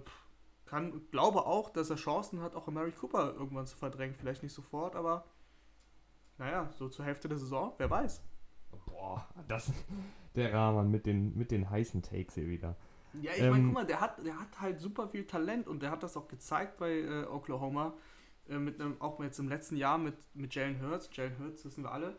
[0.66, 4.16] kann, glaube auch, dass er Chancen hat, auch Mary Cooper irgendwann zu verdrängen.
[4.16, 5.24] Vielleicht nicht sofort, aber
[6.38, 8.20] naja, so zur Hälfte der Saison, wer weiß.
[8.86, 9.72] Boah, das
[10.34, 12.76] der Rahman mit den, mit den heißen Takes hier wieder.
[13.20, 15.82] Ja, ich ähm, meine, guck mal, der hat, der hat halt super viel Talent und
[15.82, 17.94] der hat das auch gezeigt bei äh, Oklahoma.
[18.48, 21.08] Äh, mit einem, auch jetzt im letzten Jahr mit, mit Jalen Hurts.
[21.12, 22.16] Jalen Hurts, wissen wir alle,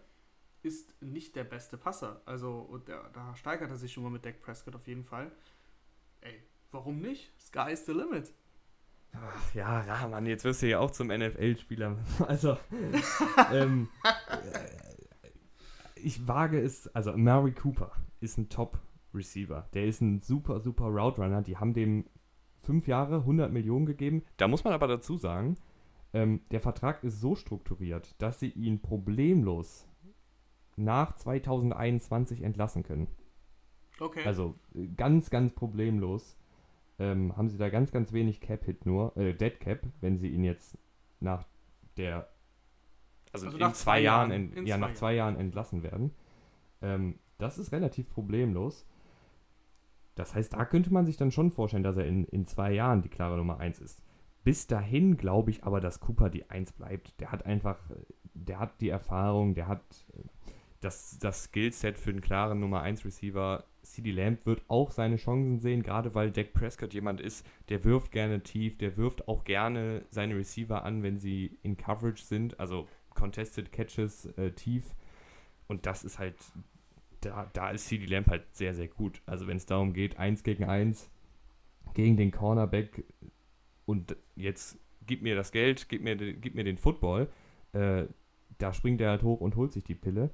[0.63, 2.21] ist nicht der beste Passer.
[2.25, 5.31] Also, und der, da steigert er sich schon mal mit Dak Prescott auf jeden Fall.
[6.21, 7.31] Ey, warum nicht?
[7.39, 8.31] Sky is the limit.
[9.13, 11.97] Ach ja, Rahman, jetzt wirst du ja auch zum NFL-Spieler.
[12.27, 12.57] Also,
[13.51, 14.85] ähm, äh,
[15.95, 18.79] ich wage es, also Mary Cooper ist ein Top
[19.15, 19.67] Receiver.
[19.73, 21.41] Der ist ein super, super Route Runner.
[21.41, 22.05] Die haben dem
[22.61, 24.23] fünf Jahre 100 Millionen gegeben.
[24.37, 25.55] Da muss man aber dazu sagen,
[26.13, 29.87] ähm, der Vertrag ist so strukturiert, dass sie ihn problemlos
[30.75, 33.07] nach 2021 entlassen können.
[33.99, 34.23] Okay.
[34.25, 36.37] Also äh, ganz, ganz problemlos
[36.99, 40.43] ähm, haben sie da ganz, ganz wenig Cap-Hit nur, äh, Dead Cap, wenn sie ihn
[40.43, 40.77] jetzt
[41.19, 41.45] nach
[41.97, 42.29] der,
[43.31, 44.43] also, Also in nach zwei, Jahren, Jahren.
[44.49, 46.11] ent- In ja, zwei nach zwei Jahren entlassen werden.
[46.81, 48.85] Ähm, das ist relativ problemlos.
[50.15, 53.01] Das heißt, da könnte man sich dann schon vorstellen, dass er in, in zwei Jahren
[53.01, 54.01] die klare Nummer 1 ist.
[54.43, 57.19] Bis dahin glaube ich aber, dass Cooper die 1 bleibt.
[57.19, 57.77] Der hat einfach,
[58.33, 59.81] der hat die Erfahrung, der hat
[60.13, 60.21] äh,
[60.79, 63.65] das, das Skillset für einen klaren Nummer 1 Receiver.
[63.81, 68.11] CD Lamb wird auch seine Chancen sehen, gerade weil Dak Prescott jemand ist, der wirft
[68.11, 72.87] gerne tief, der wirft auch gerne seine Receiver an, wenn sie in Coverage sind, also
[73.13, 74.95] Contested Catches äh, tief.
[75.67, 76.35] Und das ist halt,
[77.25, 79.21] da, da ist CD Lamb halt sehr, sehr gut.
[79.25, 81.09] Also wenn es darum geht, 1 gegen 1
[81.93, 83.03] gegen den Cornerback
[83.85, 87.29] und jetzt gib mir das Geld, gib mir, den- gib mir den Football,
[87.73, 88.05] äh,
[88.57, 90.29] da springt er halt hoch und holt sich die Pille.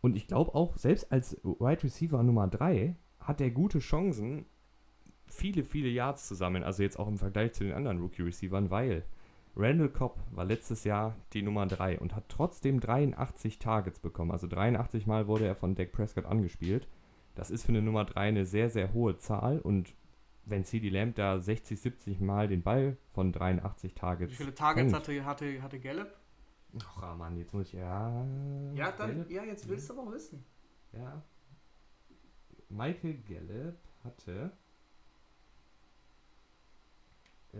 [0.00, 4.46] Und ich glaube auch, selbst als Wide Receiver Nummer 3 hat er gute Chancen,
[5.26, 6.64] viele, viele Yards zu sammeln.
[6.64, 9.04] Also jetzt auch im Vergleich zu den anderen Rookie-Receivern, weil
[9.56, 14.30] Randall Cobb war letztes Jahr die Nummer 3 und hat trotzdem 83 Targets bekommen.
[14.30, 16.88] Also 83 Mal wurde er von Dak Prescott angespielt.
[17.34, 19.58] Das ist für eine Nummer 3 eine sehr, sehr hohe Zahl.
[19.60, 19.94] Und
[20.44, 24.32] wenn CD Lamb da 60, 70 Mal den Ball von 83 Targets.
[24.32, 26.16] Wie viele Targets fängt- hatte, hatte, hatte Gallup?
[26.82, 27.72] Ach, ah, Mann, jetzt muss ich.
[27.74, 28.24] Ja.
[28.74, 29.30] Ja, dann, Gallup?
[29.30, 30.44] ja, jetzt willst du aber auch wissen.
[30.92, 31.22] Ja.
[32.68, 34.52] Michael Gallup hatte.
[37.52, 37.58] Äh.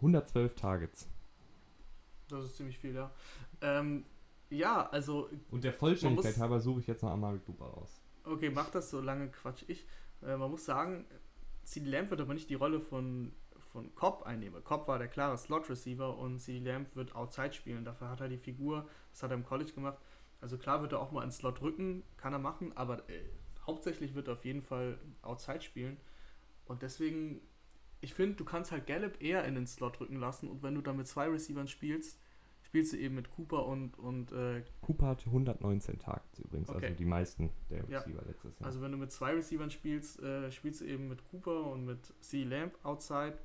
[0.00, 1.08] 112 Targets.
[2.28, 3.10] Das ist ziemlich viel, ja.
[3.60, 4.04] Ähm,
[4.50, 8.00] ja, also, Und der Vollständigkeit muss- halber suche ich jetzt noch Amari Cooper aus.
[8.24, 9.86] okay, mach das so lange Quatsch ich.
[10.22, 11.06] Äh, man muss sagen,
[11.64, 14.62] CD Lamb wird aber nicht die Rolle von, von Cobb einnehmen.
[14.64, 17.84] Cobb war der klare Slot-Receiver und CD Lamb wird Outside spielen.
[17.84, 19.98] Dafür hat er die Figur, das hat er im College gemacht.
[20.40, 23.24] Also klar wird er auch mal ins Slot rücken, kann er machen, aber äh,
[23.66, 25.96] hauptsächlich wird er auf jeden Fall Outside spielen.
[26.68, 27.40] Und deswegen,
[28.00, 30.80] ich finde, du kannst halt Gallup eher in den Slot rücken lassen und wenn du
[30.82, 32.20] dann mit zwei Receivern spielst,
[32.62, 36.86] spielst du eben mit Cooper und, und äh, Cooper hatte 119 Targets übrigens, Okay.
[36.86, 38.00] also die meisten der Ja.
[38.00, 38.66] Receiver letztes Jahr.
[38.66, 42.12] Also wenn du mit zwei Receivern spielst, äh, spielst du eben mit Cooper und mit
[42.20, 42.44] C.
[42.44, 43.38] Lamb outside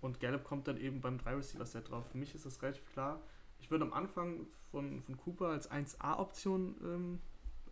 [0.00, 2.06] und Gallup kommt dann eben beim 3-Receiver-Set drauf.
[2.12, 3.20] Für mich ist das relativ klar.
[3.58, 7.18] Ich würde am Anfang von, von Cooper als 1A-Option, ähm,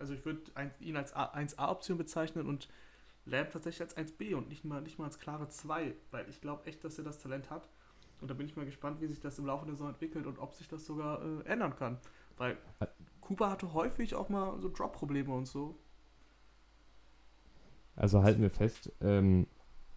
[0.01, 0.41] also ich würde
[0.81, 2.69] ihn als A- 1A-Option bezeichnen und
[3.27, 6.67] Lamb tatsächlich als 1B und nicht mal, nicht mal als klare 2, weil ich glaube
[6.67, 7.69] echt, dass er das Talent hat.
[8.21, 10.39] Und da bin ich mal gespannt, wie sich das im Laufe der Saison entwickelt und
[10.39, 11.99] ob sich das sogar äh, ändern kann.
[12.39, 12.57] Weil
[13.21, 15.77] Cooper hatte häufig auch mal so Drop-Probleme und so.
[17.95, 19.47] Also halten wir fest, ähm,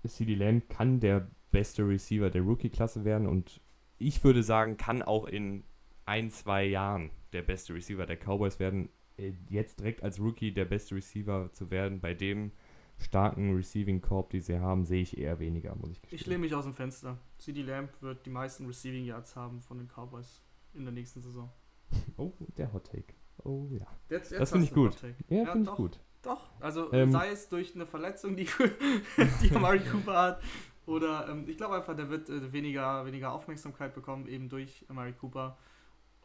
[0.06, 3.62] CD Lamb kann der beste Receiver der Rookie-Klasse werden und
[3.98, 5.64] ich würde sagen, kann auch in
[6.06, 8.90] ein, zwei Jahren der beste Receiver der Cowboys werden.
[9.18, 12.52] Äh, Jetzt direkt als Rookie der beste Receiver zu werden, bei dem
[13.00, 16.54] starken Receiving Corp, die sie haben, sehe ich eher weniger, muss ich Ich lehne mich
[16.54, 17.18] aus dem Fenster.
[17.38, 20.42] CD Lamb wird die meisten Receiving Yards haben von den Cowboys
[20.74, 21.50] in der nächsten Saison.
[22.18, 23.14] Oh, der Hot Take.
[23.44, 23.88] Oh ja.
[24.10, 24.96] Jetzt, jetzt Das finde ich gut.
[25.30, 25.78] Ja, Ja, finde ich doch.
[25.78, 26.00] gut.
[26.22, 27.12] Doch, also Ähm.
[27.12, 28.46] sei es durch eine Verletzung, die,
[29.42, 30.44] die Amari Cooper hat,
[30.86, 35.14] oder ähm, ich glaube einfach, der wird äh, weniger, weniger Aufmerksamkeit bekommen, eben durch Amari
[35.14, 35.58] Cooper.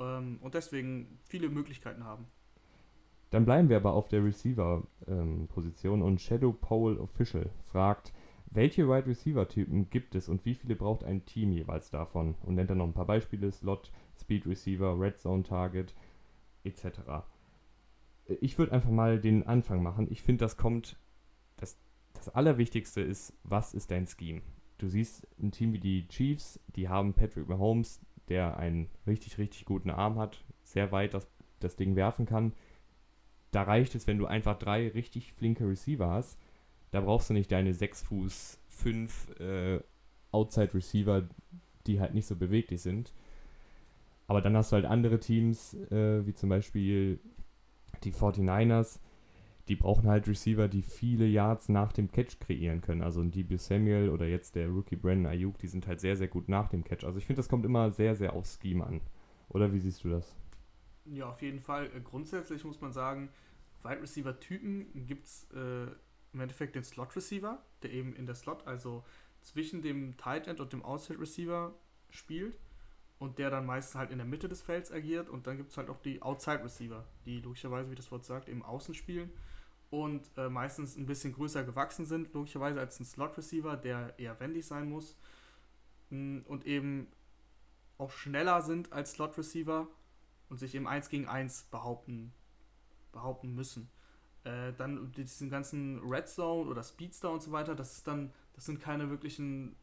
[0.00, 2.26] Ähm, und deswegen viele Möglichkeiten haben.
[3.34, 8.12] Dann bleiben wir aber auf der Receiver-Position und Shadow Pole Official fragt,
[8.46, 12.36] welche Wide Receiver-Typen gibt es und wie viele braucht ein Team jeweils davon?
[12.42, 15.96] Und nennt dann noch ein paar Beispiele: Slot, Speed Receiver, Red Zone Target,
[16.62, 17.24] etc.
[18.40, 20.06] Ich würde einfach mal den Anfang machen.
[20.12, 20.96] Ich finde, das kommt.
[21.56, 21.76] Das,
[22.12, 24.42] das Allerwichtigste ist, was ist dein Scheme?
[24.78, 29.64] Du siehst ein Team wie die Chiefs, die haben Patrick Mahomes, der einen richtig, richtig
[29.64, 31.26] guten Arm hat, sehr weit das,
[31.58, 32.52] das Ding werfen kann
[33.54, 36.38] da reicht es, wenn du einfach drei richtig flinke Receiver hast.
[36.90, 39.80] Da brauchst du nicht deine 6 Fuß 5 äh,
[40.32, 41.28] Outside Receiver,
[41.86, 43.12] die halt nicht so beweglich sind.
[44.26, 47.20] Aber dann hast du halt andere Teams, äh, wie zum Beispiel
[48.02, 49.00] die 49ers,
[49.68, 53.02] die brauchen halt Receiver, die viele Yards nach dem Catch kreieren können.
[53.02, 56.28] Also ein DB Samuel oder jetzt der Rookie Brandon Ayuk, die sind halt sehr, sehr
[56.28, 57.04] gut nach dem Catch.
[57.04, 59.00] Also ich finde, das kommt immer sehr, sehr aufs Scheme an.
[59.48, 60.36] Oder wie siehst du das?
[61.06, 61.86] Ja, auf jeden Fall.
[61.86, 63.28] Äh, grundsätzlich muss man sagen,
[63.84, 65.86] Wide Receiver Typen gibt es äh,
[66.32, 69.04] im Endeffekt den Slot Receiver, der eben in der Slot, also
[69.42, 71.74] zwischen dem Tight End und dem Outside Receiver
[72.10, 72.58] spielt
[73.18, 75.76] und der dann meistens halt in der Mitte des Felds agiert und dann gibt es
[75.76, 79.30] halt auch die Outside Receiver, die logischerweise, wie das Wort sagt, im Außen spielen
[79.90, 84.66] und äh, meistens ein bisschen größer gewachsen sind, logischerweise als ein Slot-Receiver, der eher wendig
[84.66, 85.16] sein muss
[86.10, 87.06] mm, und eben
[87.98, 89.86] auch schneller sind als Slot-Receiver
[90.48, 92.32] und sich im 1 gegen 1 behaupten,
[93.14, 93.88] behaupten müssen.
[94.44, 98.66] Äh, dann diesen ganzen Red Zone oder Speedster und so weiter, das ist dann, das
[98.66, 99.74] sind keine wirklichen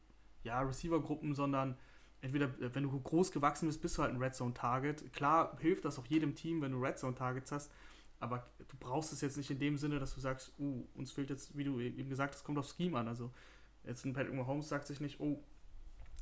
[0.44, 1.76] ja, Receiver-Gruppen, sondern
[2.22, 5.14] entweder, äh, wenn du groß gewachsen bist, bist du halt ein Red Zone-Target.
[5.14, 7.72] Klar hilft das auch jedem Team, wenn du Red Zone-Targets hast,
[8.20, 11.32] aber du brauchst es jetzt nicht in dem Sinne, dass du sagst, uh, uns fehlt
[11.32, 13.08] jetzt, wie du eben gesagt hast, kommt auf Scheme an.
[13.08, 13.32] Also
[13.84, 15.44] jetzt ein Patrick Mahomes sagt sich nicht, oh,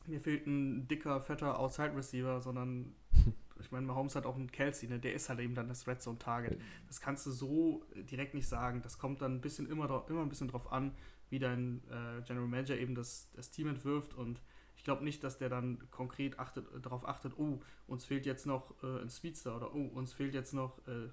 [0.08, 2.96] mir fehlt ein dicker, fetter Outside-Receiver, sondern
[3.60, 5.00] ich meine, Mahomes hat auch einen Kelsey, ne?
[5.00, 6.60] der ist halt eben dann das Red Zone Target.
[6.88, 8.82] Das kannst du so direkt nicht sagen.
[8.82, 10.96] Das kommt dann ein bisschen immer, immer ein bisschen drauf an,
[11.30, 14.42] wie dein äh, General Manager eben das, das Team entwirft und
[14.80, 18.82] ich glaube nicht, dass der dann konkret achtet, darauf achtet, oh, uns fehlt jetzt noch
[18.82, 21.10] äh, ein Speedster oder oh, uns fehlt jetzt noch, äh,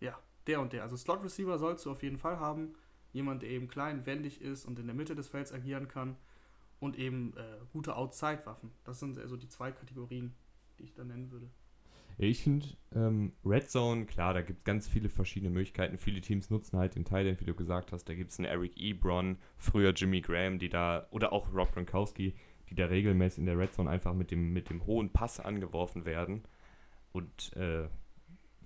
[0.00, 0.82] ja, der und der.
[0.82, 2.74] Also Slot Receiver sollst du auf jeden Fall haben.
[3.14, 6.16] Jemand, der eben klein, wendig ist und in der Mitte des Felds agieren kann
[6.78, 8.70] und eben äh, gute Outside-Waffen.
[8.84, 10.34] Das sind also die zwei Kategorien,
[10.78, 11.48] die ich da nennen würde.
[12.22, 15.96] Ich finde ähm, Red Zone, klar, da gibt es ganz viele verschiedene Möglichkeiten.
[15.96, 18.04] Viele Teams nutzen halt den Thailand, wie du gesagt hast.
[18.10, 22.34] Da gibt es einen Eric Ebron, früher Jimmy Graham, die da, oder auch Rob Gronkowski,
[22.68, 26.04] die da regelmäßig in der Red Zone einfach mit dem, mit dem hohen Pass angeworfen
[26.04, 26.42] werden
[27.12, 27.88] und äh,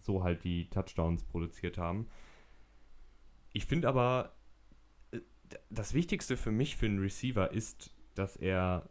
[0.01, 2.09] so halt die Touchdowns produziert haben.
[3.53, 4.35] Ich finde aber,
[5.13, 5.21] äh,
[5.71, 8.89] das Wichtigste für mich für einen Receiver ist, dass er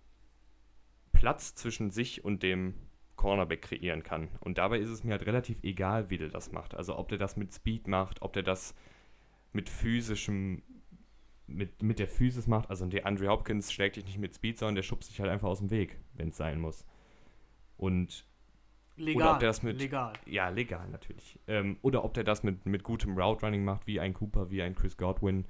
[1.11, 2.75] Platz zwischen sich und dem
[3.23, 4.27] Cornerback kreieren kann.
[4.41, 6.75] Und dabei ist es mir halt relativ egal, wie der das macht.
[6.75, 8.75] Also ob der das mit Speed macht, ob der das
[9.53, 10.61] mit physischem,
[11.47, 12.69] mit, mit der Physis macht.
[12.69, 15.47] Also der Andre Hopkins schlägt dich nicht mit Speed, sondern der schubst dich halt einfach
[15.47, 16.85] aus dem Weg, wenn es sein muss.
[17.77, 18.25] Und
[18.97, 20.11] legal, oder ob der das mit legal.
[20.25, 21.39] Ja, legal natürlich.
[21.47, 24.61] Ähm, oder ob der das mit, mit gutem Route Running macht, wie ein Cooper, wie
[24.61, 25.45] ein Chris Godwin.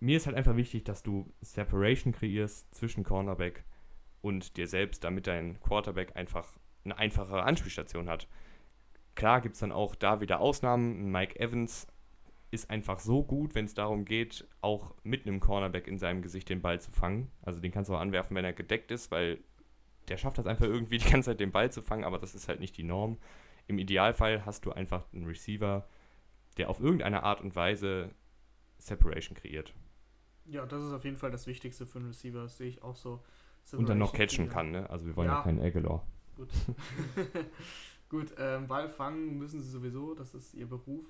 [0.00, 3.66] Mir ist halt einfach wichtig, dass du Separation kreierst zwischen Cornerback
[4.22, 6.54] und dir selbst, damit dein Quarterback einfach
[6.84, 8.26] eine einfachere Anspielstation hat.
[9.14, 11.10] Klar gibt es dann auch da wieder Ausnahmen.
[11.12, 11.86] Mike Evans
[12.50, 16.48] ist einfach so gut, wenn es darum geht, auch mit einem Cornerback in seinem Gesicht
[16.48, 17.30] den Ball zu fangen.
[17.42, 19.38] Also den kannst du auch anwerfen, wenn er gedeckt ist, weil
[20.08, 22.48] der schafft das einfach irgendwie die ganze Zeit den Ball zu fangen, aber das ist
[22.48, 23.18] halt nicht die Norm.
[23.66, 25.86] Im Idealfall hast du einfach einen Receiver,
[26.58, 28.10] der auf irgendeine Art und Weise
[28.78, 29.72] Separation kreiert.
[30.44, 32.96] Ja, das ist auf jeden Fall das Wichtigste für einen Receiver, das sehe ich auch
[32.96, 33.22] so.
[33.72, 34.88] Und dann noch catchen kann, ne?
[34.90, 36.06] Also wir wollen ja, ja keinen Aguilar.
[36.36, 36.48] Gut.
[38.08, 41.06] Gut, ähm, Ball fangen müssen sie sowieso, das ist ihr Beruf.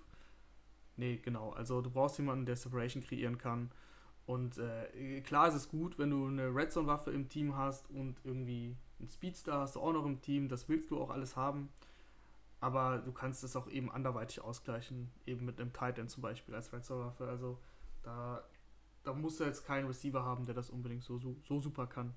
[0.96, 1.50] Nee, genau.
[1.50, 3.70] Also du brauchst jemanden, der Separation kreieren kann.
[4.24, 8.20] Und äh, klar ist es gut, wenn du eine Red Zone-Waffe im Team hast und
[8.24, 10.48] irgendwie einen Speedstar hast du auch noch im Team.
[10.48, 11.70] Das willst du auch alles haben.
[12.60, 16.54] Aber du kannst es auch eben anderweitig ausgleichen, eben mit einem Tight End zum Beispiel
[16.54, 17.26] als Red Zone-Waffe.
[17.26, 17.58] Also
[18.04, 18.44] da,
[19.02, 22.14] da musst du jetzt keinen Receiver haben, der das unbedingt so, so, so super kann.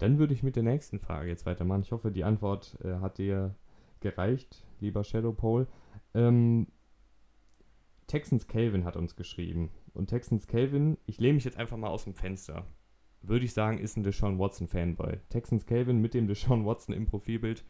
[0.00, 1.82] Dann würde ich mit der nächsten Frage jetzt weitermachen.
[1.82, 3.54] Ich hoffe, die Antwort äh, hat dir
[4.00, 5.66] gereicht, lieber Shadow Pole.
[6.14, 6.68] Ähm,
[8.06, 9.70] Texans Calvin hat uns geschrieben.
[9.92, 12.64] Und Texans Calvin, ich lehne mich jetzt einfach mal aus dem Fenster.
[13.20, 15.18] Würde ich sagen, ist ein Deshaun Watson Fanboy.
[15.28, 17.62] Texans Calvin mit dem Deshaun Watson im Profilbild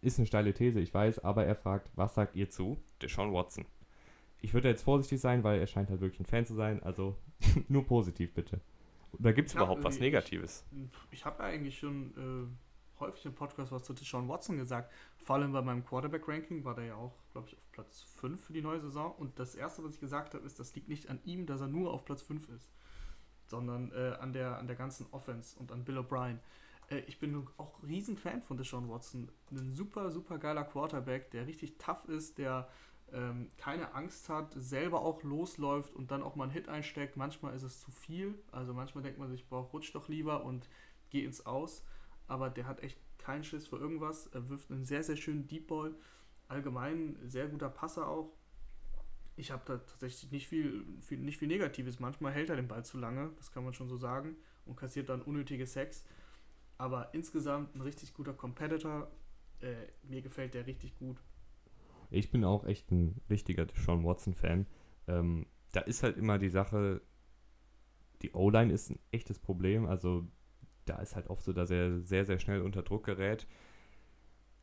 [0.00, 3.64] ist eine steile These, ich weiß, aber er fragt, was sagt ihr zu Deshaun Watson?
[4.42, 7.16] Ich würde jetzt vorsichtig sein, weil er scheint halt wirklich ein Fan zu sein, also
[7.68, 8.60] nur positiv bitte.
[9.18, 10.64] Oder gibt es überhaupt was Negatives?
[10.72, 14.92] Ich, ich habe ja eigentlich schon äh, häufig im Podcast was zu Sean Watson gesagt.
[15.18, 18.52] Vor allem bei meinem Quarterback-Ranking war der ja auch, glaube ich, auf Platz 5 für
[18.52, 19.14] die neue Saison.
[19.16, 21.68] Und das Erste, was ich gesagt habe, ist, das liegt nicht an ihm, dass er
[21.68, 22.70] nur auf Platz 5 ist,
[23.46, 26.38] sondern äh, an, der, an der ganzen Offense und an Bill O'Brien.
[26.90, 29.30] Äh, ich bin auch riesen Fan von Deshaun Watson.
[29.50, 32.68] Ein super, super geiler Quarterback, der richtig tough ist, der
[33.12, 37.16] ähm, keine Angst hat, selber auch losläuft und dann auch mal einen Hit einsteckt.
[37.16, 38.34] Manchmal ist es zu viel.
[38.50, 40.68] Also manchmal denkt man sich, boah, rutsch doch lieber und
[41.10, 41.84] geh ins Aus.
[42.26, 44.26] Aber der hat echt keinen Schiss für irgendwas.
[44.28, 45.94] Er wirft einen sehr, sehr schönen Deep Ball.
[46.48, 48.32] Allgemein sehr guter Passer auch.
[49.36, 51.98] Ich habe da tatsächlich nicht viel, viel, nicht viel Negatives.
[51.98, 55.08] Manchmal hält er den Ball zu lange, das kann man schon so sagen, und kassiert
[55.08, 56.04] dann unnötige Sex.
[56.78, 59.10] Aber insgesamt ein richtig guter Competitor.
[59.60, 61.20] Äh, mir gefällt der richtig gut.
[62.14, 64.66] Ich bin auch echt ein richtiger Sean Watson-Fan.
[65.08, 67.02] Ähm, da ist halt immer die Sache,
[68.22, 69.86] die O-Line ist ein echtes Problem.
[69.86, 70.26] Also
[70.84, 73.46] da ist halt oft so, dass er sehr, sehr schnell unter Druck gerät.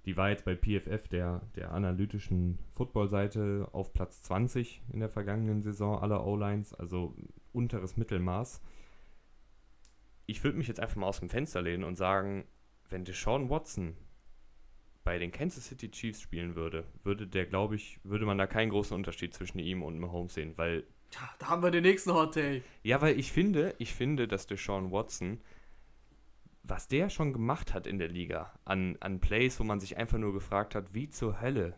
[0.05, 5.61] Die war jetzt bei PFF, der, der analytischen Football-Seite, auf Platz 20 in der vergangenen
[5.61, 7.15] Saison aller O-Lines, also
[7.51, 8.61] unteres Mittelmaß.
[10.25, 12.45] Ich würde mich jetzt einfach mal aus dem Fenster lehnen und sagen,
[12.89, 13.95] wenn Deshaun Watson
[15.03, 18.69] bei den Kansas City Chiefs spielen würde, würde der, glaube ich, würde man da keinen
[18.69, 20.85] großen Unterschied zwischen ihm und Mahomes sehen, weil.
[21.09, 22.63] Tja, da haben wir den nächsten Hot Take.
[22.83, 25.41] Ja, weil ich finde, ich finde, dass Deshaun Watson,
[26.63, 30.17] was der schon gemacht hat in der Liga, an, an Plays, wo man sich einfach
[30.17, 31.75] nur gefragt hat, wie zur Hölle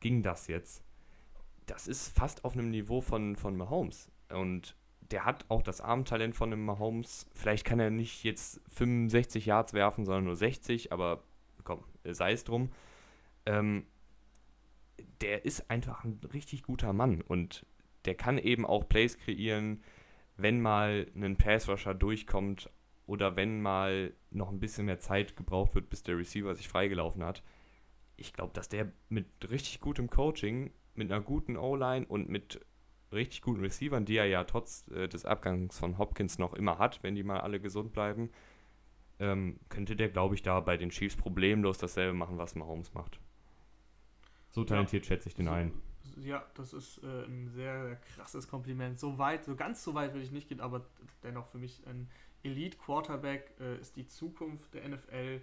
[0.00, 0.82] ging das jetzt?
[1.66, 4.10] Das ist fast auf einem Niveau von, von Mahomes.
[4.30, 4.74] Und
[5.10, 7.26] der hat auch das Armtalent von einem Mahomes.
[7.34, 11.22] Vielleicht kann er nicht jetzt 65 Yards werfen, sondern nur 60, aber
[11.70, 12.70] komm, sei es drum.
[13.46, 13.86] Ähm,
[15.20, 17.64] der ist einfach ein richtig guter Mann und
[18.06, 19.82] der kann eben auch Plays kreieren,
[20.36, 22.70] wenn mal ein Passrusher durchkommt
[23.06, 27.22] oder wenn mal noch ein bisschen mehr Zeit gebraucht wird, bis der Receiver sich freigelaufen
[27.22, 27.42] hat.
[28.16, 32.60] Ich glaube, dass der mit richtig gutem Coaching, mit einer guten O-Line und mit
[33.12, 37.02] richtig guten Receivern, die er ja trotz äh, des Abgangs von Hopkins noch immer hat,
[37.02, 38.30] wenn die mal alle gesund bleiben,
[39.20, 43.20] ähm, könnte der, glaube ich, da bei den Chiefs problemlos dasselbe machen, was Mahomes macht.
[44.50, 45.72] So talentiert ja, schätze ich den so, ein.
[46.16, 48.98] Ja, das ist äh, ein sehr, sehr krasses Kompliment.
[48.98, 50.86] So weit, so ganz so weit will ich nicht gehen, aber
[51.22, 52.08] dennoch für mich ein
[52.42, 55.42] Elite Quarterback äh, ist die Zukunft der NFL.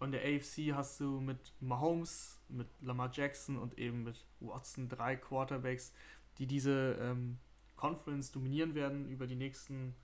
[0.00, 5.14] Und der AFC hast du mit Mahomes, mit Lamar Jackson und eben mit Watson drei
[5.14, 5.92] Quarterbacks,
[6.38, 7.38] die diese ähm,
[7.76, 9.94] Conference dominieren werden über die nächsten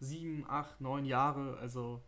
[0.00, 1.56] sieben, acht, neun Jahre.
[1.58, 2.02] Also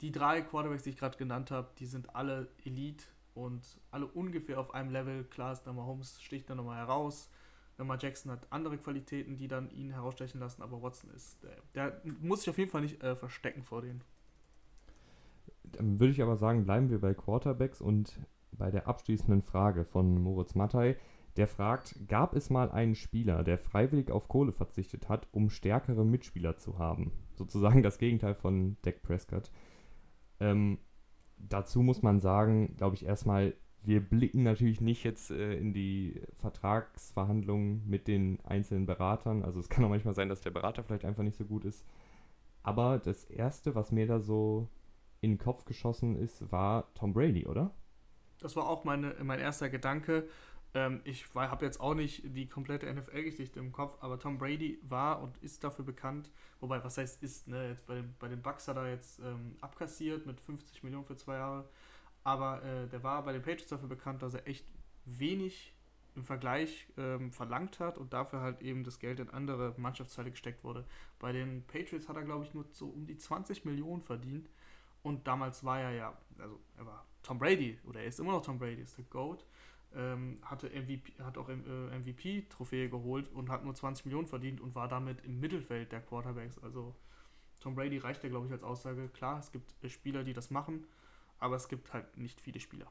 [0.00, 4.60] die drei Quarterbacks, die ich gerade genannt habe, die sind alle Elite und alle ungefähr
[4.60, 5.24] auf einem Level.
[5.24, 7.30] Klar ist dann Holmes sticht dann nochmal heraus.
[7.78, 12.00] Lamar Jackson hat andere Qualitäten, die dann ihn herausstechen lassen, aber Watson ist, der, der
[12.20, 14.02] muss sich auf jeden Fall nicht äh, verstecken vor denen.
[15.64, 18.18] Dann würde ich aber sagen, bleiben wir bei Quarterbacks und
[18.52, 20.96] bei der abschließenden Frage von Moritz Mattei.
[21.36, 26.04] Der fragt, gab es mal einen Spieler, der freiwillig auf Kohle verzichtet hat, um stärkere
[26.04, 27.12] Mitspieler zu haben?
[27.34, 29.50] Sozusagen das Gegenteil von Dak Prescott.
[30.40, 30.78] Ähm,
[31.38, 36.20] dazu muss man sagen, glaube ich, erstmal, wir blicken natürlich nicht jetzt äh, in die
[36.40, 39.42] Vertragsverhandlungen mit den einzelnen Beratern.
[39.42, 41.84] Also es kann auch manchmal sein, dass der Berater vielleicht einfach nicht so gut ist.
[42.62, 44.68] Aber das Erste, was mir da so
[45.20, 47.70] in den Kopf geschossen ist, war Tom Brady, oder?
[48.40, 50.28] Das war auch meine, mein erster Gedanke.
[50.74, 55.22] Ähm, ich habe jetzt auch nicht die komplette NFL-Geschichte im Kopf, aber Tom Brady war
[55.22, 58.68] und ist dafür bekannt, wobei, was heißt ist, ne, jetzt bei, den, bei den Bucks
[58.68, 61.68] hat er jetzt ähm, abkassiert mit 50 Millionen für zwei Jahre,
[62.24, 64.66] aber äh, der war bei den Patriots dafür bekannt, dass er echt
[65.04, 65.72] wenig
[66.16, 70.64] im Vergleich ähm, verlangt hat und dafür halt eben das Geld in andere Mannschaftsteile gesteckt
[70.64, 70.84] wurde.
[71.18, 74.48] Bei den Patriots hat er, glaube ich, nur so um die 20 Millionen verdient
[75.02, 78.42] und damals war er ja, also er war Tom Brady oder er ist immer noch
[78.42, 79.44] Tom Brady, ist der GOAT
[79.94, 81.54] ähm, hatte MVP, hat auch äh,
[81.98, 86.58] MVP-Trophäe geholt und hat nur 20 Millionen verdient und war damit im Mittelfeld der Quarterbacks.
[86.58, 86.94] Also
[87.60, 89.08] Tom Brady reicht ja, glaube ich, als Aussage.
[89.08, 90.86] Klar, es gibt äh, Spieler, die das machen,
[91.38, 92.90] aber es gibt halt nicht viele Spieler.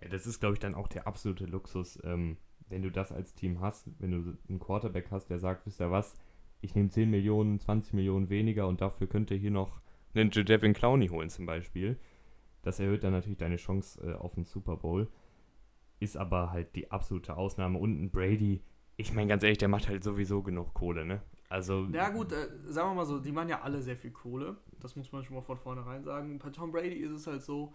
[0.00, 2.36] Ja, das ist, glaube ich, dann auch der absolute Luxus, ähm,
[2.68, 5.90] wenn du das als Team hast, wenn du einen Quarterback hast, der sagt, wisst ihr
[5.90, 6.14] was,
[6.60, 9.80] ich nehme 10 Millionen, 20 Millionen weniger und dafür könnt ihr hier noch
[10.14, 11.98] einen Devin Clowney holen zum Beispiel.
[12.62, 15.08] Das erhöht dann natürlich deine Chance äh, auf den Super Bowl
[16.02, 17.78] ist aber halt die absolute Ausnahme.
[17.78, 18.60] Und ein Brady,
[18.96, 21.22] ich meine ganz ehrlich, der macht halt sowieso genug Kohle, ne?
[21.48, 21.86] Also.
[21.92, 24.56] Ja, gut, äh, sagen wir mal so, die machen ja alle sehr viel Kohle.
[24.80, 26.38] Das muss man schon mal von vornherein sagen.
[26.38, 27.72] Bei Tom Brady ist es halt so,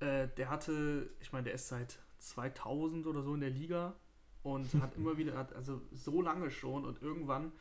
[0.00, 3.94] äh, der hatte, ich meine, der ist seit 2000 oder so in der Liga
[4.42, 7.52] und hat immer wieder, hat also so lange schon und irgendwann,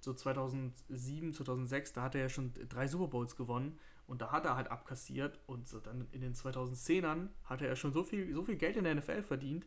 [0.00, 4.44] so 2007, 2006, da hat er ja schon drei Super Bowls gewonnen und da hat
[4.44, 8.42] er halt abkassiert und so dann in den 2010ern hatte er schon so viel, so
[8.42, 9.66] viel Geld in der NFL verdient.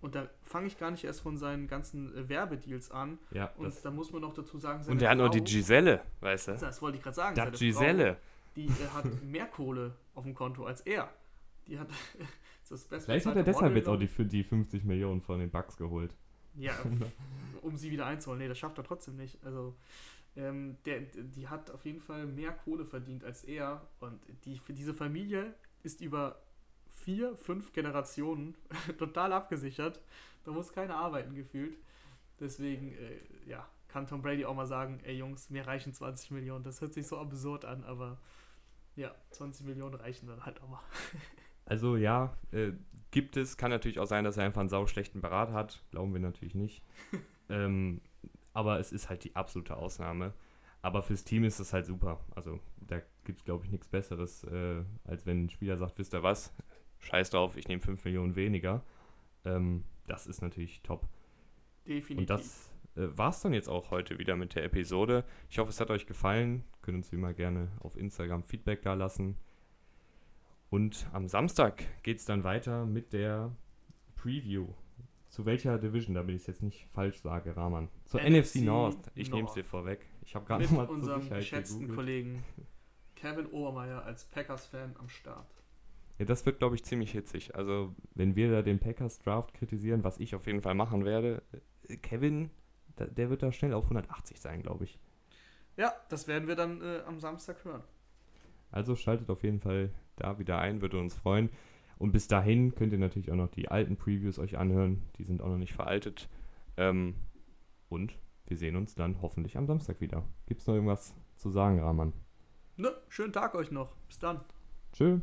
[0.00, 3.18] Und da fange ich gar nicht erst von seinen ganzen äh, Werbedeals an.
[3.30, 6.48] Ja, und da muss man noch dazu sagen, Und der hat noch die Giselle, weißt
[6.48, 6.52] du?
[6.54, 7.52] Das wollte ich gerade sagen.
[7.52, 8.14] Die Giselle.
[8.14, 8.20] Frau,
[8.56, 11.08] die äh, hat mehr Kohle auf dem Konto als er.
[11.68, 11.88] Die hat
[12.68, 13.06] das Beste.
[13.06, 16.14] Vielleicht hat er deshalb jetzt auch die, die 50 Millionen von den Bucks geholt.
[16.56, 16.72] Ja,
[17.62, 18.40] um sie wieder einzuholen.
[18.40, 19.38] Nee, das schafft er trotzdem nicht.
[19.44, 19.76] Also
[20.36, 23.86] ähm, der, die hat auf jeden Fall mehr Kohle verdient als er.
[24.00, 26.40] Und die, diese Familie ist über
[26.88, 28.54] vier, fünf Generationen
[28.98, 30.00] total abgesichert.
[30.44, 31.76] Da muss keiner arbeiten gefühlt.
[32.40, 36.64] Deswegen, äh, ja, kann Tom Brady auch mal sagen, ey Jungs, mir reichen 20 Millionen.
[36.64, 38.18] Das hört sich so absurd an, aber
[38.96, 40.80] ja, 20 Millionen reichen dann halt auch mal.
[41.64, 42.72] Also ja, äh,
[43.12, 45.80] gibt es, kann natürlich auch sein, dass er einfach einen sauschlechten Berater hat.
[45.92, 46.82] Glauben wir natürlich nicht.
[47.48, 48.00] ähm,
[48.52, 50.34] aber es ist halt die absolute Ausnahme.
[50.82, 52.20] Aber fürs Team ist es halt super.
[52.34, 56.12] Also da gibt es, glaube ich, nichts Besseres, äh, als wenn ein Spieler sagt, wisst
[56.12, 56.52] ihr was,
[56.98, 58.82] scheiß drauf, ich nehme 5 Millionen weniger.
[59.44, 61.08] Ähm, das ist natürlich top.
[61.86, 62.18] Definitiv.
[62.18, 65.24] Und das äh, war es dann jetzt auch heute wieder mit der Episode.
[65.48, 66.64] Ich hoffe, es hat euch gefallen.
[66.82, 69.36] Könnt uns wie immer gerne auf Instagram Feedback da lassen.
[70.70, 73.54] Und am Samstag geht es dann weiter mit der
[74.16, 74.68] Preview.
[75.32, 77.88] Zu welcher Division, damit ich es jetzt nicht falsch sage, Rahman?
[78.04, 78.98] Zur NFC, NFC North.
[79.14, 80.04] Ich nehme es dir vorweg.
[80.26, 81.96] Ich habe gerade Mit mal zur unserem Sicherheit geschätzten gegoogelt.
[81.96, 82.44] Kollegen
[83.16, 85.46] Kevin Obermeier als Packers-Fan am Start.
[86.18, 87.54] Ja, das wird, glaube ich, ziemlich hitzig.
[87.54, 91.42] Also, wenn wir da den Packers Draft kritisieren, was ich auf jeden Fall machen werde,
[91.88, 92.50] äh, Kevin,
[92.98, 94.98] der wird da schnell auf 180 sein, glaube ich.
[95.78, 97.82] Ja, das werden wir dann äh, am Samstag hören.
[98.70, 101.48] Also schaltet auf jeden Fall da wieder ein, würde uns freuen.
[102.02, 105.04] Und bis dahin könnt ihr natürlich auch noch die alten Previews euch anhören.
[105.18, 106.28] Die sind auch noch nicht veraltet.
[106.76, 107.14] Ähm,
[107.88, 110.24] und wir sehen uns dann hoffentlich am Samstag wieder.
[110.46, 112.12] Gibt es noch irgendwas zu sagen, Rahman?
[112.76, 113.94] Ne, schönen Tag euch noch.
[114.08, 114.40] Bis dann.
[114.92, 115.20] Tschö.